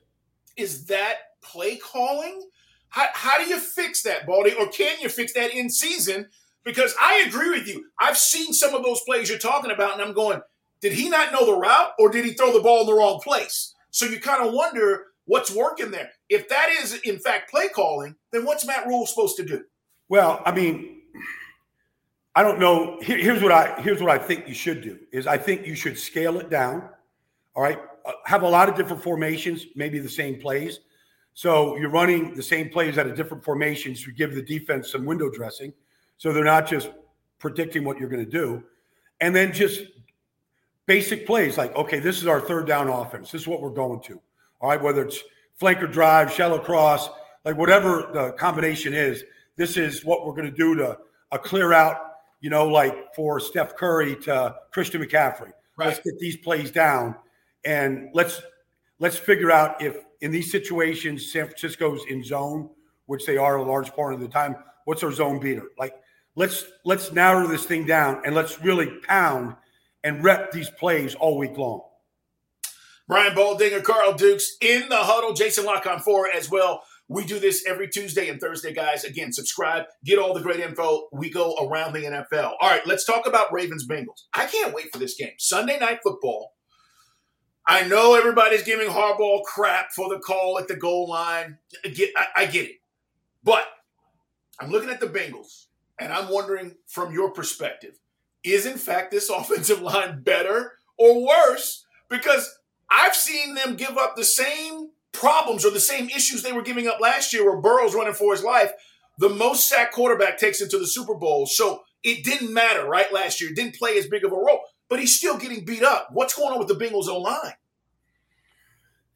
[0.58, 2.50] Is that play calling?
[2.90, 4.56] How, how do you fix that, Baldy?
[4.60, 6.28] Or can you fix that in season?
[6.66, 7.86] Because I agree with you.
[7.98, 10.42] I've seen some of those plays you're talking about, and I'm going,
[10.82, 13.20] did he not know the route or did he throw the ball in the wrong
[13.24, 13.74] place?
[13.92, 16.10] So you kind of wonder what's working there.
[16.30, 19.64] If that is, in fact, play calling, then what's Matt Rhule supposed to do?
[20.10, 21.02] Well, I mean,
[22.36, 23.00] I don't know.
[23.02, 25.76] Here, here's what I here's what I think you should do is I think you
[25.76, 26.90] should scale it down.
[27.56, 30.80] All right, uh, have a lot of different formations, maybe the same plays.
[31.34, 35.06] So you're running the same plays at a different formations to give the defense some
[35.06, 35.74] window dressing,
[36.18, 36.90] so they're not just
[37.40, 38.64] predicting what you're going to do,
[39.22, 39.82] and then just
[40.90, 43.30] basic plays like, okay, this is our third down offense.
[43.30, 44.20] This is what we're going to.
[44.60, 45.22] All right, whether it's
[45.62, 47.10] flanker drive, shallow cross,
[47.46, 49.24] like whatever the combination is,
[49.56, 50.98] this is what we're going to do to
[51.32, 55.52] a clear out, you know, like for Steph Curry to Christian McCaffrey.
[55.78, 55.90] Right.
[55.90, 57.16] Let's get these plays down
[57.64, 58.42] and let's
[58.98, 62.68] let's figure out if in these situations San Francisco's in zone,
[63.06, 65.68] which they are a large part of the time, what's our zone beater?
[65.78, 65.94] Like
[66.36, 69.56] let's let's narrow this thing down and let's really pound–
[70.04, 71.82] and rep these plays all week long.
[73.08, 76.84] Brian Baldinger, Carl Dukes in the huddle, Jason La Canfora as well.
[77.08, 79.04] We do this every Tuesday and Thursday, guys.
[79.04, 81.08] Again, subscribe, get all the great info.
[81.12, 82.54] We go around the NFL.
[82.62, 84.26] All right, let's talk about Ravens Bengals.
[84.32, 85.34] I can't wait for this game.
[85.40, 86.54] Sunday night football.
[87.68, 91.58] I know everybody's giving Harbaugh crap for the call at the goal line.
[91.84, 92.76] I get, I, I get it.
[93.44, 93.66] But
[94.60, 95.66] I'm looking at the Bengals,
[96.00, 98.00] and I'm wondering from your perspective
[98.44, 101.86] is in fact this offensive line better or worse?
[102.10, 102.50] Because
[102.90, 106.88] I've seen them give up the same problems or the same issues they were giving
[106.88, 108.72] up last year where Burrow's running for his life.
[109.18, 111.46] The most sack quarterback takes it to the Super Bowl.
[111.46, 113.12] So it didn't matter, right?
[113.12, 115.84] Last year, it didn't play as big of a role, but he's still getting beat
[115.84, 116.10] up.
[116.12, 117.54] What's going on with the Bengals O line?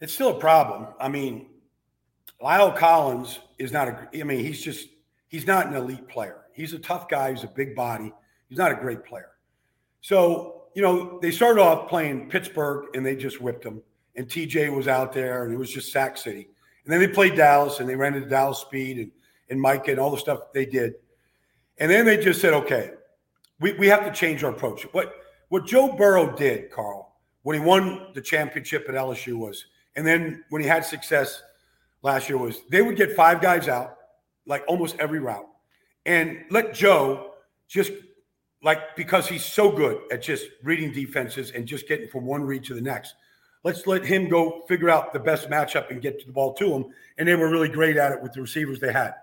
[0.02, 0.88] It's still a problem.
[1.00, 1.48] I mean,
[2.42, 4.90] La'el Collins is not a, I mean, he's just,
[5.30, 6.42] he's not an elite player.
[6.54, 7.32] He's a tough guy.
[7.32, 8.14] He's a big body.
[8.54, 9.32] He's not a great player.
[10.02, 13.82] So, you know, they started off playing Pittsburgh and they just whipped them.
[14.16, 16.50] And TJ was out there and it was just sack city.
[16.86, 19.12] And then they played Dallas and they ran into Dallas speed and,
[19.50, 20.94] and Mike and all the stuff they did.
[21.80, 22.92] And then they just said, okay,
[23.60, 24.84] we, we have to change our approach.
[24.92, 25.16] What
[25.50, 30.44] what Joe Burrow did, Carl, when he won the championship at LSU was, and then
[30.50, 31.42] when he had success
[32.04, 33.98] last year was they would get five guys out,
[34.46, 35.48] like almost every route,
[36.06, 37.32] and let Joe
[37.68, 37.94] just
[38.64, 42.64] like because he's so good at just reading defenses and just getting from one read
[42.66, 43.16] to the next.
[43.64, 46.86] Let's let him go figure out the best matchup and get the ball to him.
[47.18, 49.14] And they were really great at it with the receivers they had.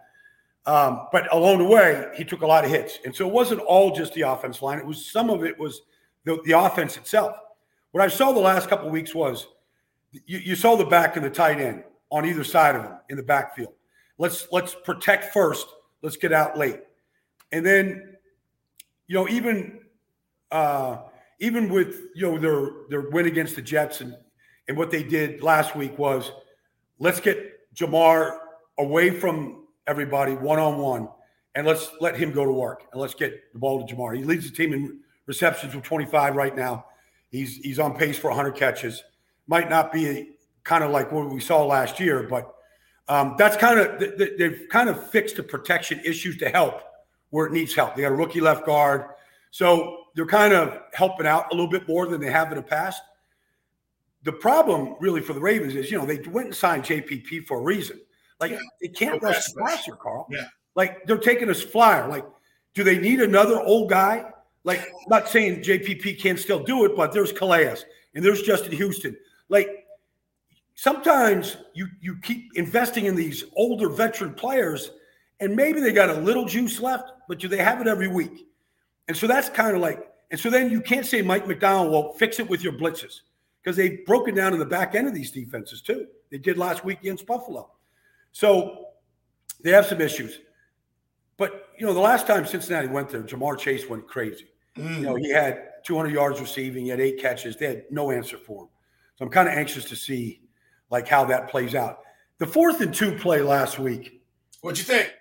[0.66, 2.98] Um, but along the way, he took a lot of hits.
[3.04, 4.78] And so it wasn't all just the offense line.
[4.78, 5.82] It was some of it was
[6.24, 7.36] the, the offense itself.
[7.92, 9.48] What I saw the last couple of weeks was
[10.12, 13.16] you, you saw the back and the tight end on either side of him in
[13.16, 13.72] the backfield.
[14.18, 15.66] Let's let's protect first.
[16.02, 16.80] Let's get out late.
[17.52, 18.16] And then,
[19.10, 19.80] you know, even
[20.52, 20.98] uh,
[21.40, 24.16] even with you know their their win against the Jets and
[24.68, 26.30] and what they did last week was
[27.00, 28.38] let's get Ja'Marr
[28.78, 31.08] away from everybody one on one
[31.56, 34.16] and let's let him go to work and let's get the ball to Ja'Marr.
[34.16, 36.86] He leads the team in receptions with 25 right now.
[37.30, 39.02] He's he's on pace for 100 catches.
[39.48, 42.54] Might not be kind of like what we saw last year, but
[43.08, 43.98] um, that's kind of
[44.38, 46.84] they've kind of fixed the protection issues to help
[47.30, 47.96] where it needs help.
[47.96, 49.06] They got a rookie left guard,
[49.50, 52.62] so they're kind of helping out a little bit more than they have in the
[52.62, 53.02] past
[54.22, 57.58] the problem really for the Ravens is, you know, they went and signed JPP for
[57.58, 58.00] a reason.
[58.38, 58.58] Like yeah.
[58.80, 60.26] they can't no rush the passer, Carl.
[60.30, 60.44] Yeah.
[60.74, 62.08] Like they're taking a flyer.
[62.08, 62.24] Like,
[62.74, 64.30] do they need another old guy?
[64.64, 67.76] Like, I'm not saying JPP can't still do it, but there's Calais
[68.14, 69.16] and there's Justin Houston.
[69.48, 69.86] Like,
[70.74, 74.92] sometimes you you keep investing in these older veteran players,
[75.40, 78.48] and maybe they got a little juice left, but do they have it every week?
[79.06, 82.12] And so that's kind of like, and so then you can't say Mike Macdonald, well,
[82.14, 83.20] fix it with your blitzes
[83.62, 86.08] because they've broken down in the back end of these defenses too.
[86.32, 87.70] They did last week against Buffalo.
[88.32, 88.86] So
[89.62, 90.40] they have some issues.
[91.36, 94.48] But, you know, the last time Cincinnati went there, Ja'Marr Chase went crazy.
[94.76, 94.96] Mm.
[94.96, 97.56] You know, he had 200 yards receiving, he had eight catches.
[97.56, 98.68] They had no answer for him.
[99.14, 100.42] So I'm kind of anxious to see
[100.90, 102.00] like how that plays out.
[102.38, 104.20] The fourth and two play last week.
[104.62, 105.12] What'd you think?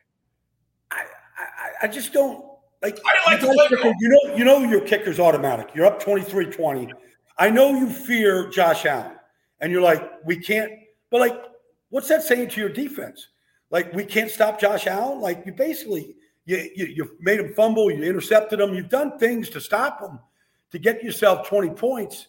[1.81, 2.45] I, just don't
[2.81, 2.99] like.
[3.27, 3.95] I didn't like the play.
[3.99, 5.69] You know, you know your kicker's automatic.
[5.73, 6.91] You're up 23-20
[7.39, 9.13] I know you fear Josh Allen,
[9.61, 10.73] and you're like, we can't.
[11.09, 11.41] But like,
[11.89, 13.29] what's that saying to your defense?
[13.71, 15.21] Like, we can't stop Josh Allen.
[15.21, 16.15] Like, you basically
[16.45, 20.19] you you, you made him fumble, you intercepted him, you've done things to stop him
[20.71, 22.27] to get yourself 20 points.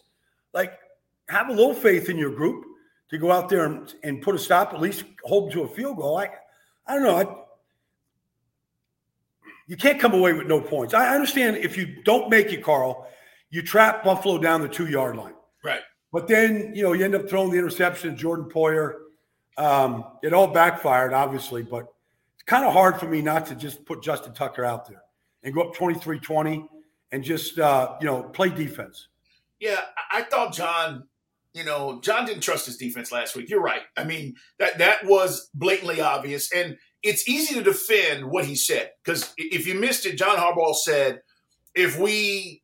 [0.53, 0.79] Like,
[1.27, 2.65] have a little faith in your group
[3.09, 5.97] to go out there and, and put a stop, at least hold to a field
[5.97, 6.17] goal.
[6.17, 6.29] I,
[6.87, 7.17] I don't know.
[7.17, 7.25] I,
[9.71, 10.93] you can't come away with no points.
[10.93, 13.07] I understand if you don't make it, Carl,
[13.51, 15.33] you trap Buffalo down the two yard line.
[15.63, 15.79] Right.
[16.11, 18.95] But then, you know, you end up throwing the interception, Jordan Poyer.
[19.57, 21.85] Um, it all backfired, obviously, but
[22.33, 25.03] it's kind of hard for me not to just put Justin Tucker out there
[25.41, 26.67] and go up 23 20
[27.13, 29.07] and just, uh, you know, play defense.
[29.61, 29.79] Yeah,
[30.11, 31.07] I thought John,
[31.53, 33.49] you know, John didn't trust his defense last week.
[33.49, 33.83] You're right.
[33.95, 36.51] I mean, that that was blatantly obvious.
[36.51, 40.75] And it's easy to defend what he said because if you missed it, John Harbaugh
[40.75, 41.21] said,
[41.73, 42.61] if we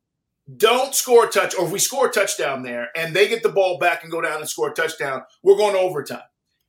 [0.56, 3.50] don't score a touch, or if we score a touchdown there and they get the
[3.50, 6.21] ball back and go down and score a touchdown, we're going to overtime.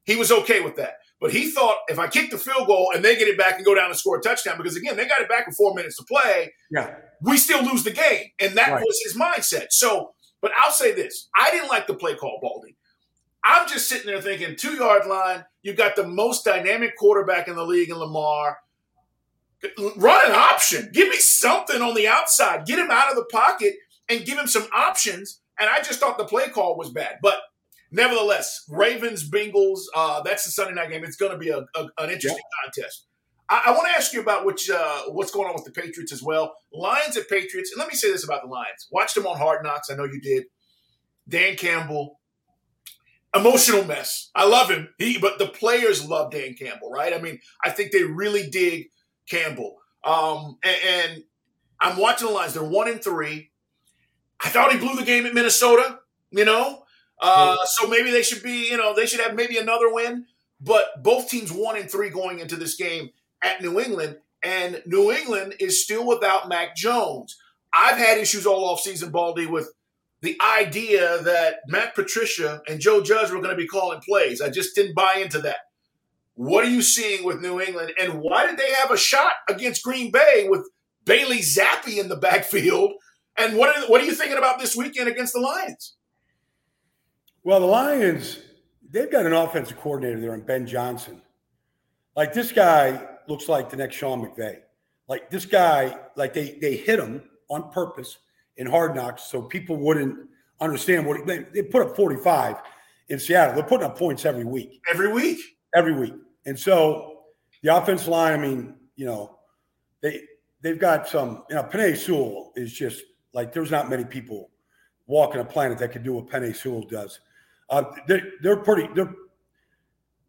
[0.05, 0.95] He was okay with that.
[1.21, 3.65] But he thought if I kick the field goal and they get it back and
[3.65, 5.97] go down and score a touchdown, because again, they got it back with four minutes
[5.97, 6.95] to play, yeah.
[7.21, 8.27] we still lose the game.
[8.41, 8.85] And that right.
[8.85, 9.67] was his mindset.
[9.71, 12.77] So, but I'll say this I didn't like the play call, Baldy.
[13.49, 17.57] I'm just sitting there thinking, two yard line, you've got the most dynamic quarterback in
[17.57, 18.59] the league in Lamar.
[19.97, 20.91] Run an option.
[20.93, 22.67] Give me something on the outside.
[22.67, 23.75] Get him out of the pocket
[24.09, 25.41] and give him some options.
[25.59, 27.17] And I just thought the play call was bad.
[27.23, 27.41] But
[27.91, 31.03] nevertheless, Ravens, Bengals, uh, that's the Sunday night game.
[31.03, 32.65] It's going to be a, a, an interesting yeah.
[32.65, 33.07] contest.
[33.49, 36.13] I, I want to ask you about which uh, what's going on with the Patriots
[36.13, 36.55] as well.
[36.71, 37.73] Lions at Patriots.
[37.73, 38.89] And let me say this about the Lions.
[38.93, 39.91] Watched them on Hard Knocks.
[39.91, 40.45] I know you did.
[41.27, 42.18] Dan Campbell,
[43.39, 44.31] emotional mess.
[44.35, 44.89] I love him.
[44.99, 47.13] He, but the players love Dan Campbell, right?
[47.13, 48.89] I mean, I think they really dig
[49.29, 49.77] Campbell.
[50.05, 51.25] Um, and, and,
[51.81, 52.55] I'm watching the lines.
[52.55, 53.53] They're one and three.
[54.45, 56.01] I thought he blew the game at Minnesota.
[56.33, 56.83] You know,
[57.21, 58.69] uh, so maybe they should be.
[58.69, 60.27] You know, they should have maybe another win.
[60.61, 63.11] But both teams one and three going into this game
[63.43, 67.37] at New England, and New England is still without Mac Jones.
[67.73, 69.73] I've had issues all offseason, Baldy, with
[70.21, 74.41] the idea that Matt Patricia and Joe Judge were going to be calling plays.
[74.41, 75.59] I just didn't buy into that.
[76.35, 77.93] What are you seeing with New England?
[78.01, 80.69] And why did they have a shot against Green Bay with
[81.05, 82.93] Bailey Zappe in the backfield?
[83.37, 85.97] And what are, what are you thinking about this weekend against the Lions?
[87.45, 88.39] Well, the Lions,
[88.91, 91.23] they've got an offensive coordinator there in Ben Johnson.
[92.17, 94.59] Like this guy looks like the next Sean McVay.
[95.09, 98.19] Like this guy, like they they hit him on purpose
[98.59, 100.29] in hard knocks so people wouldn't
[100.61, 102.57] understand what they, they put up 45
[103.09, 103.55] in Seattle.
[103.55, 104.83] They're putting up points every week.
[104.91, 105.39] Every week.
[105.75, 106.15] Every week.
[106.45, 107.23] And so
[107.63, 109.39] the offensive line, I mean, you know,
[110.01, 110.23] they
[110.61, 113.03] they've got some, you know, Penei Sewell is just
[113.33, 114.51] like there's not many people
[115.07, 117.21] walking a planet that can do what Penei Sewell does.
[117.71, 119.15] Uh, they're, they're pretty they're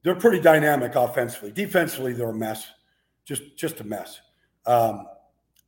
[0.03, 1.51] they're pretty dynamic offensively.
[1.51, 2.67] Defensively, they're a mess,
[3.25, 4.21] just just a mess
[4.65, 5.07] um,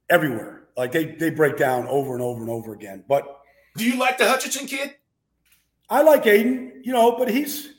[0.09, 0.60] everywhere.
[0.77, 3.03] Like they they break down over and over and over again.
[3.07, 3.41] But
[3.77, 4.95] do you like the Hutchinson kid?
[5.89, 7.73] I like Aidan, you know, but he's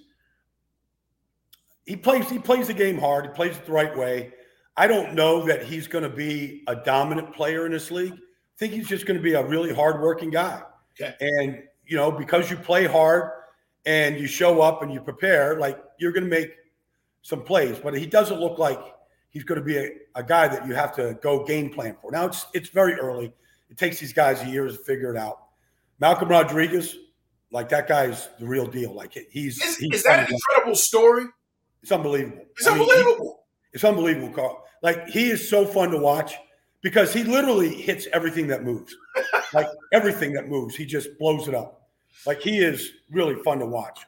[1.87, 3.27] he plays he plays the game hard.
[3.27, 4.33] He plays it the right way.
[4.77, 8.15] I don't know that he's going to be a dominant player in this league.
[8.15, 10.63] I think he's just going to be a really hardworking guy.
[11.01, 11.15] Okay.
[11.21, 13.31] And you know, because you play hard
[13.85, 16.53] and you show up and you prepare, like you're going to make
[17.23, 17.79] some plays.
[17.79, 18.81] But he doesn't look like
[19.33, 22.13] he's going to be a, a guy that you have to go game plan for.
[22.13, 23.33] Now it's it's very early.
[23.71, 25.39] It takes these guys years to figure it out.
[25.99, 26.97] Malcolm Rodriguez,
[27.51, 28.95] like that guy's the real deal.
[28.95, 31.25] Like he's is, he's is that an incredible story?
[31.83, 32.45] It's unbelievable.
[32.57, 33.45] It's I mean, unbelievable.
[33.73, 34.65] He, it's unbelievable, Carl.
[34.83, 36.35] Like he is so fun to watch
[36.83, 38.95] because he literally hits everything that moves.
[39.55, 41.89] like everything that moves, he just blows it up.
[42.27, 44.01] Like he is really fun to watch.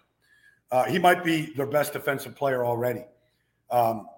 [0.70, 3.04] Uh, he might be their best defensive player already.
[3.70, 4.08] Um,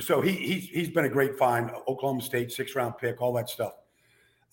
[0.00, 1.70] so he, he's he's been a great find.
[1.86, 3.74] Oklahoma State six round pick, all that stuff.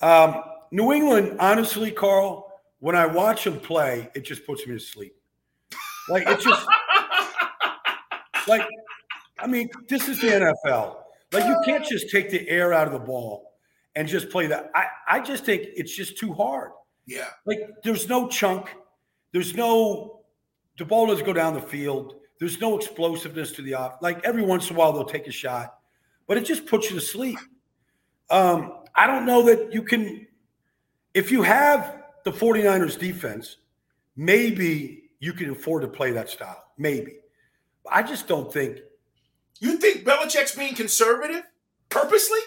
[0.02, 4.80] Um, New England, honestly, Carl, when I watch him play, it just puts me to
[4.80, 5.16] sleep.
[6.10, 6.66] Like it just
[8.48, 8.68] like
[9.40, 10.98] I mean, this is the NFL.
[11.32, 13.54] Like you can't just take the air out of the ball
[13.96, 14.72] and just play that.
[14.76, 16.72] I, I just think it's just too hard.
[17.06, 17.28] Yeah.
[17.46, 18.70] Like there's no chunk.
[19.32, 20.22] There's no
[20.78, 22.16] the ball doesn't go down the field.
[22.40, 24.02] There's no explosiveness to the off.
[24.02, 25.78] Like every once in a while they'll take a shot,
[26.28, 27.40] but it just puts you to sleep.
[28.30, 30.28] Um, I don't know that you can
[31.14, 33.58] if you have the 49ers defense,
[34.16, 36.64] maybe you can afford to play that style.
[36.78, 37.20] Maybe.
[37.90, 38.80] I just don't think.
[39.60, 41.44] You think Belichick's being conservative
[41.90, 42.40] purposely?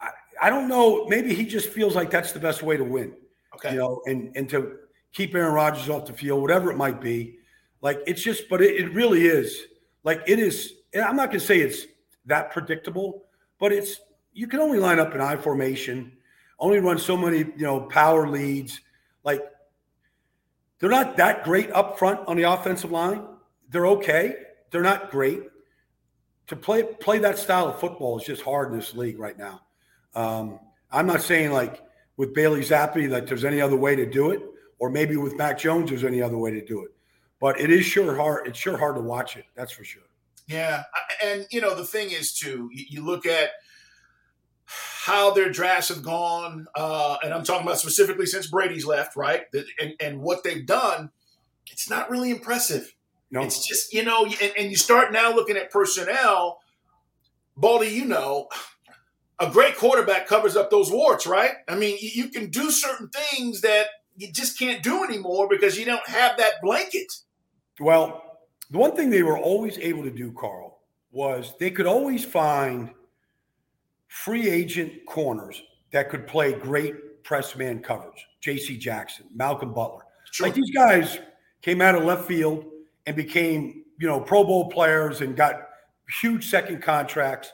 [0.00, 1.06] I, I don't know.
[1.06, 3.14] Maybe he just feels like that's the best way to win.
[3.56, 3.72] Okay.
[3.72, 4.76] You know, and and to
[5.12, 7.38] keep Aaron Rodgers off the field, whatever it might be.
[7.82, 9.62] Like it's just, but it, it really is.
[10.04, 10.74] Like it is.
[10.94, 11.86] I'm not going to say it's
[12.26, 13.24] that predictable,
[13.58, 14.00] but it's
[14.32, 16.12] you can only line up in I formation,
[16.58, 18.80] only run so many you know power leads.
[19.24, 19.42] Like
[20.78, 23.22] they're not that great up front on the offensive line.
[23.68, 24.36] They're okay.
[24.70, 25.42] They're not great.
[26.48, 29.62] To play play that style of football is just hard in this league right now.
[30.14, 30.58] Um,
[30.90, 31.82] I'm not saying like
[32.16, 34.42] with Bailey Zappe that there's any other way to do it,
[34.78, 36.90] or maybe with Mac Jones there's any other way to do it.
[37.40, 38.46] But it is sure hard.
[38.46, 39.46] It's sure hard to watch it.
[39.54, 40.02] That's for sure.
[40.46, 40.82] Yeah,
[41.24, 42.68] and you know the thing is too.
[42.72, 43.50] You look at
[44.66, 49.42] how their drafts have gone, uh, and I'm talking about specifically since Brady's left, right?
[49.80, 51.10] And, and what they've done,
[51.70, 52.94] it's not really impressive.
[53.30, 53.42] No.
[53.42, 56.60] It's just, you know, and, and you start now looking at personnel.
[57.56, 58.48] Baldy, you know,
[59.38, 61.52] a great quarterback covers up those warts, right?
[61.68, 63.86] I mean, you, you can do certain things that
[64.16, 67.12] you just can't do anymore because you don't have that blanket.
[67.80, 70.78] Well, the one thing they were always able to do, Carl,
[71.10, 72.90] was they could always find
[74.06, 75.62] free agent corners
[75.92, 78.26] that could play great press man coverage.
[78.40, 78.76] J.C.
[78.76, 80.04] Jackson, Malcolm Butler.
[80.30, 80.46] Sure.
[80.46, 81.18] Like these guys
[81.62, 82.64] came out of left field
[83.06, 85.68] and became, you know, Pro Bowl players and got
[86.20, 87.52] huge second contracts.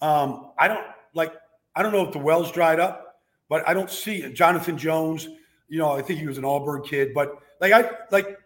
[0.00, 1.32] Um, I don't like.
[1.74, 5.28] I don't know if the wells dried up, but I don't see Jonathan Jones.
[5.68, 8.38] You know, I think he was an Auburn kid, but like I like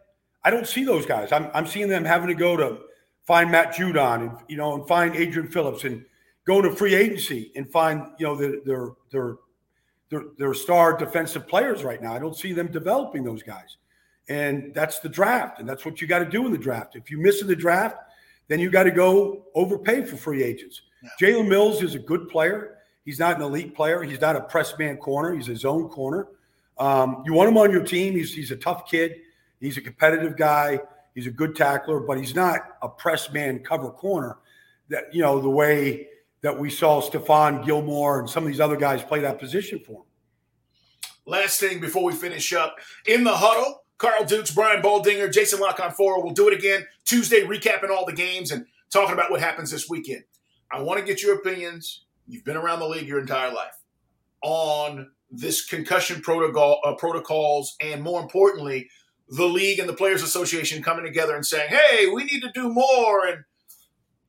[0.45, 1.33] I don't see those guys.
[1.33, 2.81] I'm I'm seeing them having to go to
[3.25, 6.05] find Matt Judon and you know and find Adrian Phillips and
[6.45, 9.37] go to free agency and find you know their their their
[10.13, 12.15] their, their star defensive players right now.
[12.15, 13.79] I don't see them developing those guys.
[14.29, 15.59] And that's the draft.
[15.59, 16.95] And that's what you got to do in the draft.
[16.95, 17.97] If you miss in the draft,
[18.49, 20.83] then you got to go overpay for free agents.
[21.03, 21.09] Yeah.
[21.21, 22.77] Jalen Mills is a good player.
[23.05, 24.03] He's not an elite player.
[24.03, 25.35] He's not a press man corner.
[25.35, 26.29] He's his own corner.
[26.79, 28.13] Um, you want him on your team.
[28.13, 29.17] He's, he's a tough kid.
[29.63, 30.81] He's a competitive guy.
[31.15, 34.39] He's a good tackler, but he's not a press man cover corner
[34.89, 36.09] that, you know, the way
[36.41, 40.01] that we saw Stephon Gilmore and some of these other guys play that position for
[40.01, 40.07] him.
[41.27, 45.79] Last thing before we finish up in the huddle, Carl Dukes, Brian Baldinger, Jason Lock
[45.79, 46.25] on four.
[46.25, 49.89] We'll do it again Tuesday, recapping all the games and talking about what happens this
[49.89, 50.25] weekend.
[50.73, 52.07] I want to get your opinions.
[52.27, 53.79] You've been around the league your entire life
[54.43, 58.89] on this concussion protocol uh, protocols, and more importantly,
[59.33, 62.69] the league and the Players Association coming together and saying, "Hey, we need to do
[62.69, 63.45] more." And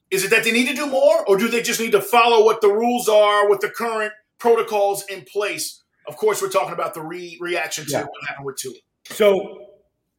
[0.10, 2.46] is it that they need to do more, or do they just need to follow
[2.46, 5.84] what the rules are with the current protocols in place?
[6.08, 8.02] Of course, we're talking about the re- reaction to yeah.
[8.04, 8.74] what happened with Tua.
[9.06, 9.68] So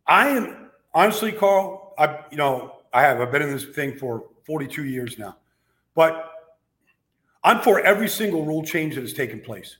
[0.07, 4.25] I am honestly, Carl, I you know, I have I've been in this thing for
[4.47, 5.39] 42 years now.
[5.95, 6.31] But
[7.43, 9.79] I'm for every single rule change that has taken place.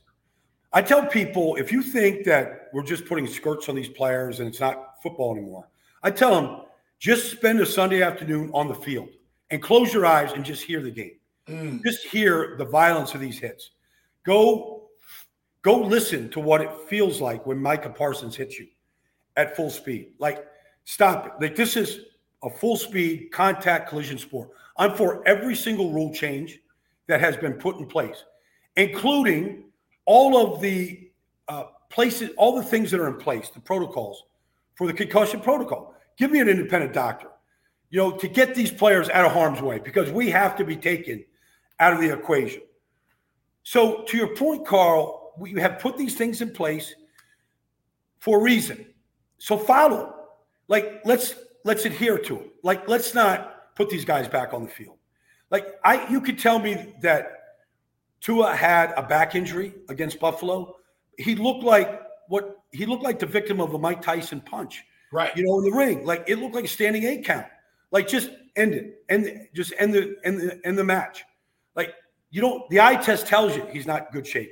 [0.73, 4.49] I tell people if you think that we're just putting skirts on these players and
[4.49, 5.69] it's not football anymore,
[6.03, 6.61] I tell them
[6.99, 9.09] just spend a Sunday afternoon on the field
[9.51, 11.17] and close your eyes and just hear the game.
[11.47, 11.83] Mm.
[11.83, 13.71] Just hear the violence of these hits.
[14.23, 14.87] Go,
[15.61, 18.67] go listen to what it feels like when Micah Parsons hits you
[19.35, 20.13] at full speed.
[20.19, 20.45] Like,
[20.85, 21.33] stop it.
[21.39, 21.99] Like this is
[22.43, 24.49] a full speed contact collision sport.
[24.77, 26.59] I'm for every single rule change
[27.07, 28.23] that has been put in place,
[28.75, 29.65] including
[30.05, 31.09] all of the
[31.47, 34.23] uh, places, all the things that are in place, the protocols
[34.75, 35.95] for the concussion protocol.
[36.17, 37.27] Give me an independent doctor,
[37.89, 40.75] you know, to get these players out of harm's way because we have to be
[40.75, 41.25] taken
[41.79, 42.61] out of the equation.
[43.63, 46.95] So, to your point, Carl, we have put these things in place
[48.19, 48.85] for a reason.
[49.37, 50.13] So follow.
[50.67, 52.51] Like, let's let's adhere to it.
[52.63, 54.97] Like, let's not put these guys back on the field.
[55.51, 57.31] Like, I you could tell me that
[58.21, 60.77] Tua had a back injury against Buffalo.
[61.17, 64.83] He looked like what he looked like the victim of a Mike Tyson punch.
[65.11, 65.35] Right.
[65.35, 66.05] You know, in the ring.
[66.05, 67.45] Like it looked like a standing eight count.
[67.91, 69.03] Like just end it.
[69.09, 71.23] and just end the end the end the match.
[71.75, 71.93] Like
[72.31, 74.51] you don't the eye test tells you he's not good shape.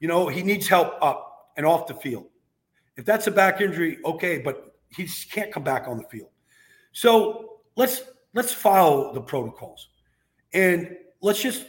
[0.00, 2.26] You know, he needs help up and off the field.
[2.96, 6.30] If that's a back injury, okay, but he can't come back on the field.
[6.92, 8.02] So let's
[8.34, 9.88] let's follow the protocols.
[10.52, 11.66] And let's just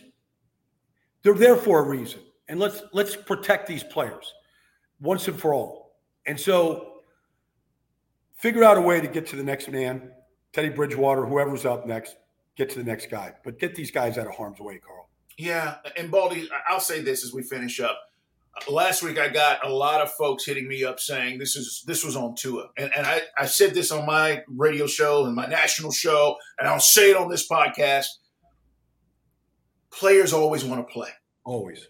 [1.24, 2.22] they're there for a reason.
[2.48, 4.34] And let's let's protect these players
[5.04, 5.98] once and for all.
[6.26, 6.94] And so
[8.38, 10.12] figure out a way to get to the next man,
[10.54, 12.16] Teddy Bridgewater, whoever's up next,
[12.56, 13.34] get to the next guy.
[13.44, 15.10] But get these guys out of harm's way, Carl.
[15.38, 15.76] Yeah.
[15.98, 18.00] And Baldy, I'll say this as we finish up.
[18.70, 22.06] Last week I got a lot of folks hitting me up saying this is this
[22.06, 22.70] was on Tua.
[22.78, 26.68] And, and I, I said this on my radio show and my national show, and
[26.68, 28.06] I'll say it on this podcast.
[29.90, 31.10] Players always want to play.
[31.44, 31.88] Always.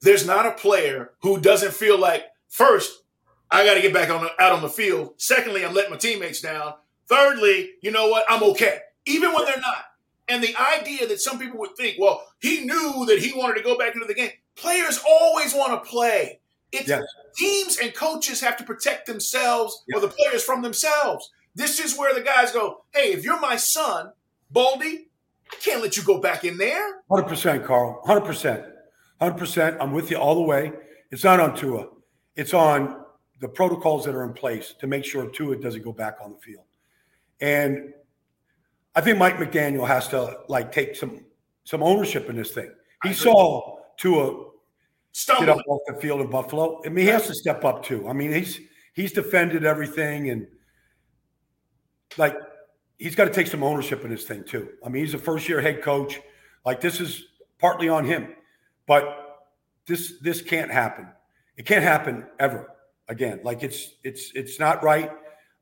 [0.00, 3.02] There's not a player who doesn't feel like first,
[3.50, 5.14] I got to get back on the, out on the field.
[5.16, 6.74] Secondly, I'm letting my teammates down.
[7.08, 8.24] Thirdly, you know what?
[8.28, 9.84] I'm okay, even when they're not.
[10.28, 13.62] And the idea that some people would think, well, he knew that he wanted to
[13.62, 14.30] go back into the game.
[14.54, 16.40] Players always want to play.
[16.70, 17.02] It's yes.
[17.36, 19.98] teams and coaches have to protect themselves yes.
[19.98, 21.30] or the players from themselves.
[21.54, 24.12] This is where the guys go, hey, if you're my son,
[24.50, 25.08] Baldy,
[25.50, 27.02] I can't let you go back in there.
[27.10, 28.00] 100%, Carl.
[28.06, 28.70] 100%.
[29.20, 29.76] 100%.
[29.80, 30.72] I'm with you all the way.
[31.10, 31.88] It's not on Tua.
[32.36, 33.04] It's on
[33.40, 36.38] the protocols that are in place to make sure Tua doesn't go back on the
[36.38, 36.64] field.
[37.40, 37.92] And
[38.94, 41.24] I think Mike McDaniel has to like take some
[41.64, 42.70] some ownership in this thing.
[43.02, 44.50] He saw Tua
[45.12, 45.46] Stumble.
[45.46, 46.80] get up off the field in Buffalo.
[46.84, 48.08] I mean, he has to step up too.
[48.08, 48.60] I mean, he's
[48.94, 50.46] he's defended everything and
[52.16, 52.36] like
[52.98, 54.70] he's got to take some ownership in this thing too.
[54.84, 56.20] I mean, he's a first year head coach.
[56.64, 57.24] Like this is
[57.58, 58.34] partly on him,
[58.86, 59.40] but
[59.86, 61.08] this this can't happen.
[61.56, 62.70] It can't happen ever
[63.08, 63.40] again.
[63.42, 65.10] Like it's it's it's not right.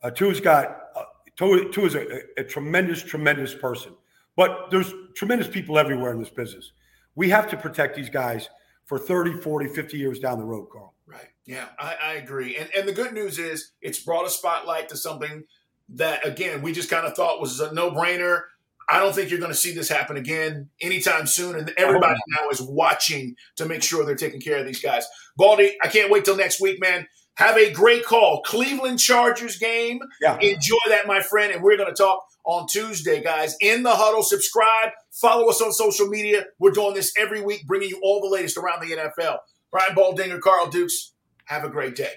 [0.02, 1.04] Uh, Tua's got uh,
[1.40, 3.92] is a, a tremendous, tremendous person,
[4.36, 6.72] but there's tremendous people everywhere in this business.
[7.14, 8.48] We have to protect these guys
[8.84, 10.94] for 30, 40, 50 years down the road, Carl.
[11.06, 11.28] Right.
[11.44, 12.56] Yeah, I, I agree.
[12.56, 15.44] And and the good news is it's brought a spotlight to something
[15.90, 18.42] that again we just kind of thought was a no brainer.
[18.90, 21.56] I don't think you're going to see this happen again anytime soon.
[21.56, 22.42] And everybody oh.
[22.42, 25.06] now is watching to make sure they're taking care of these guys.
[25.36, 27.06] Baldy, I can't wait till next week, man.
[27.34, 28.42] Have a great call.
[28.42, 30.00] Cleveland Chargers game.
[30.20, 30.38] Yeah.
[30.40, 31.52] Enjoy that, my friend.
[31.52, 33.56] And we're going to talk on Tuesday, guys.
[33.60, 36.46] In the huddle, subscribe, follow us on social media.
[36.58, 39.38] We're doing this every week, bringing you all the latest around the NFL.
[39.70, 41.12] Brian Baldinger, Carl Dukes.
[41.44, 42.14] Have a great day.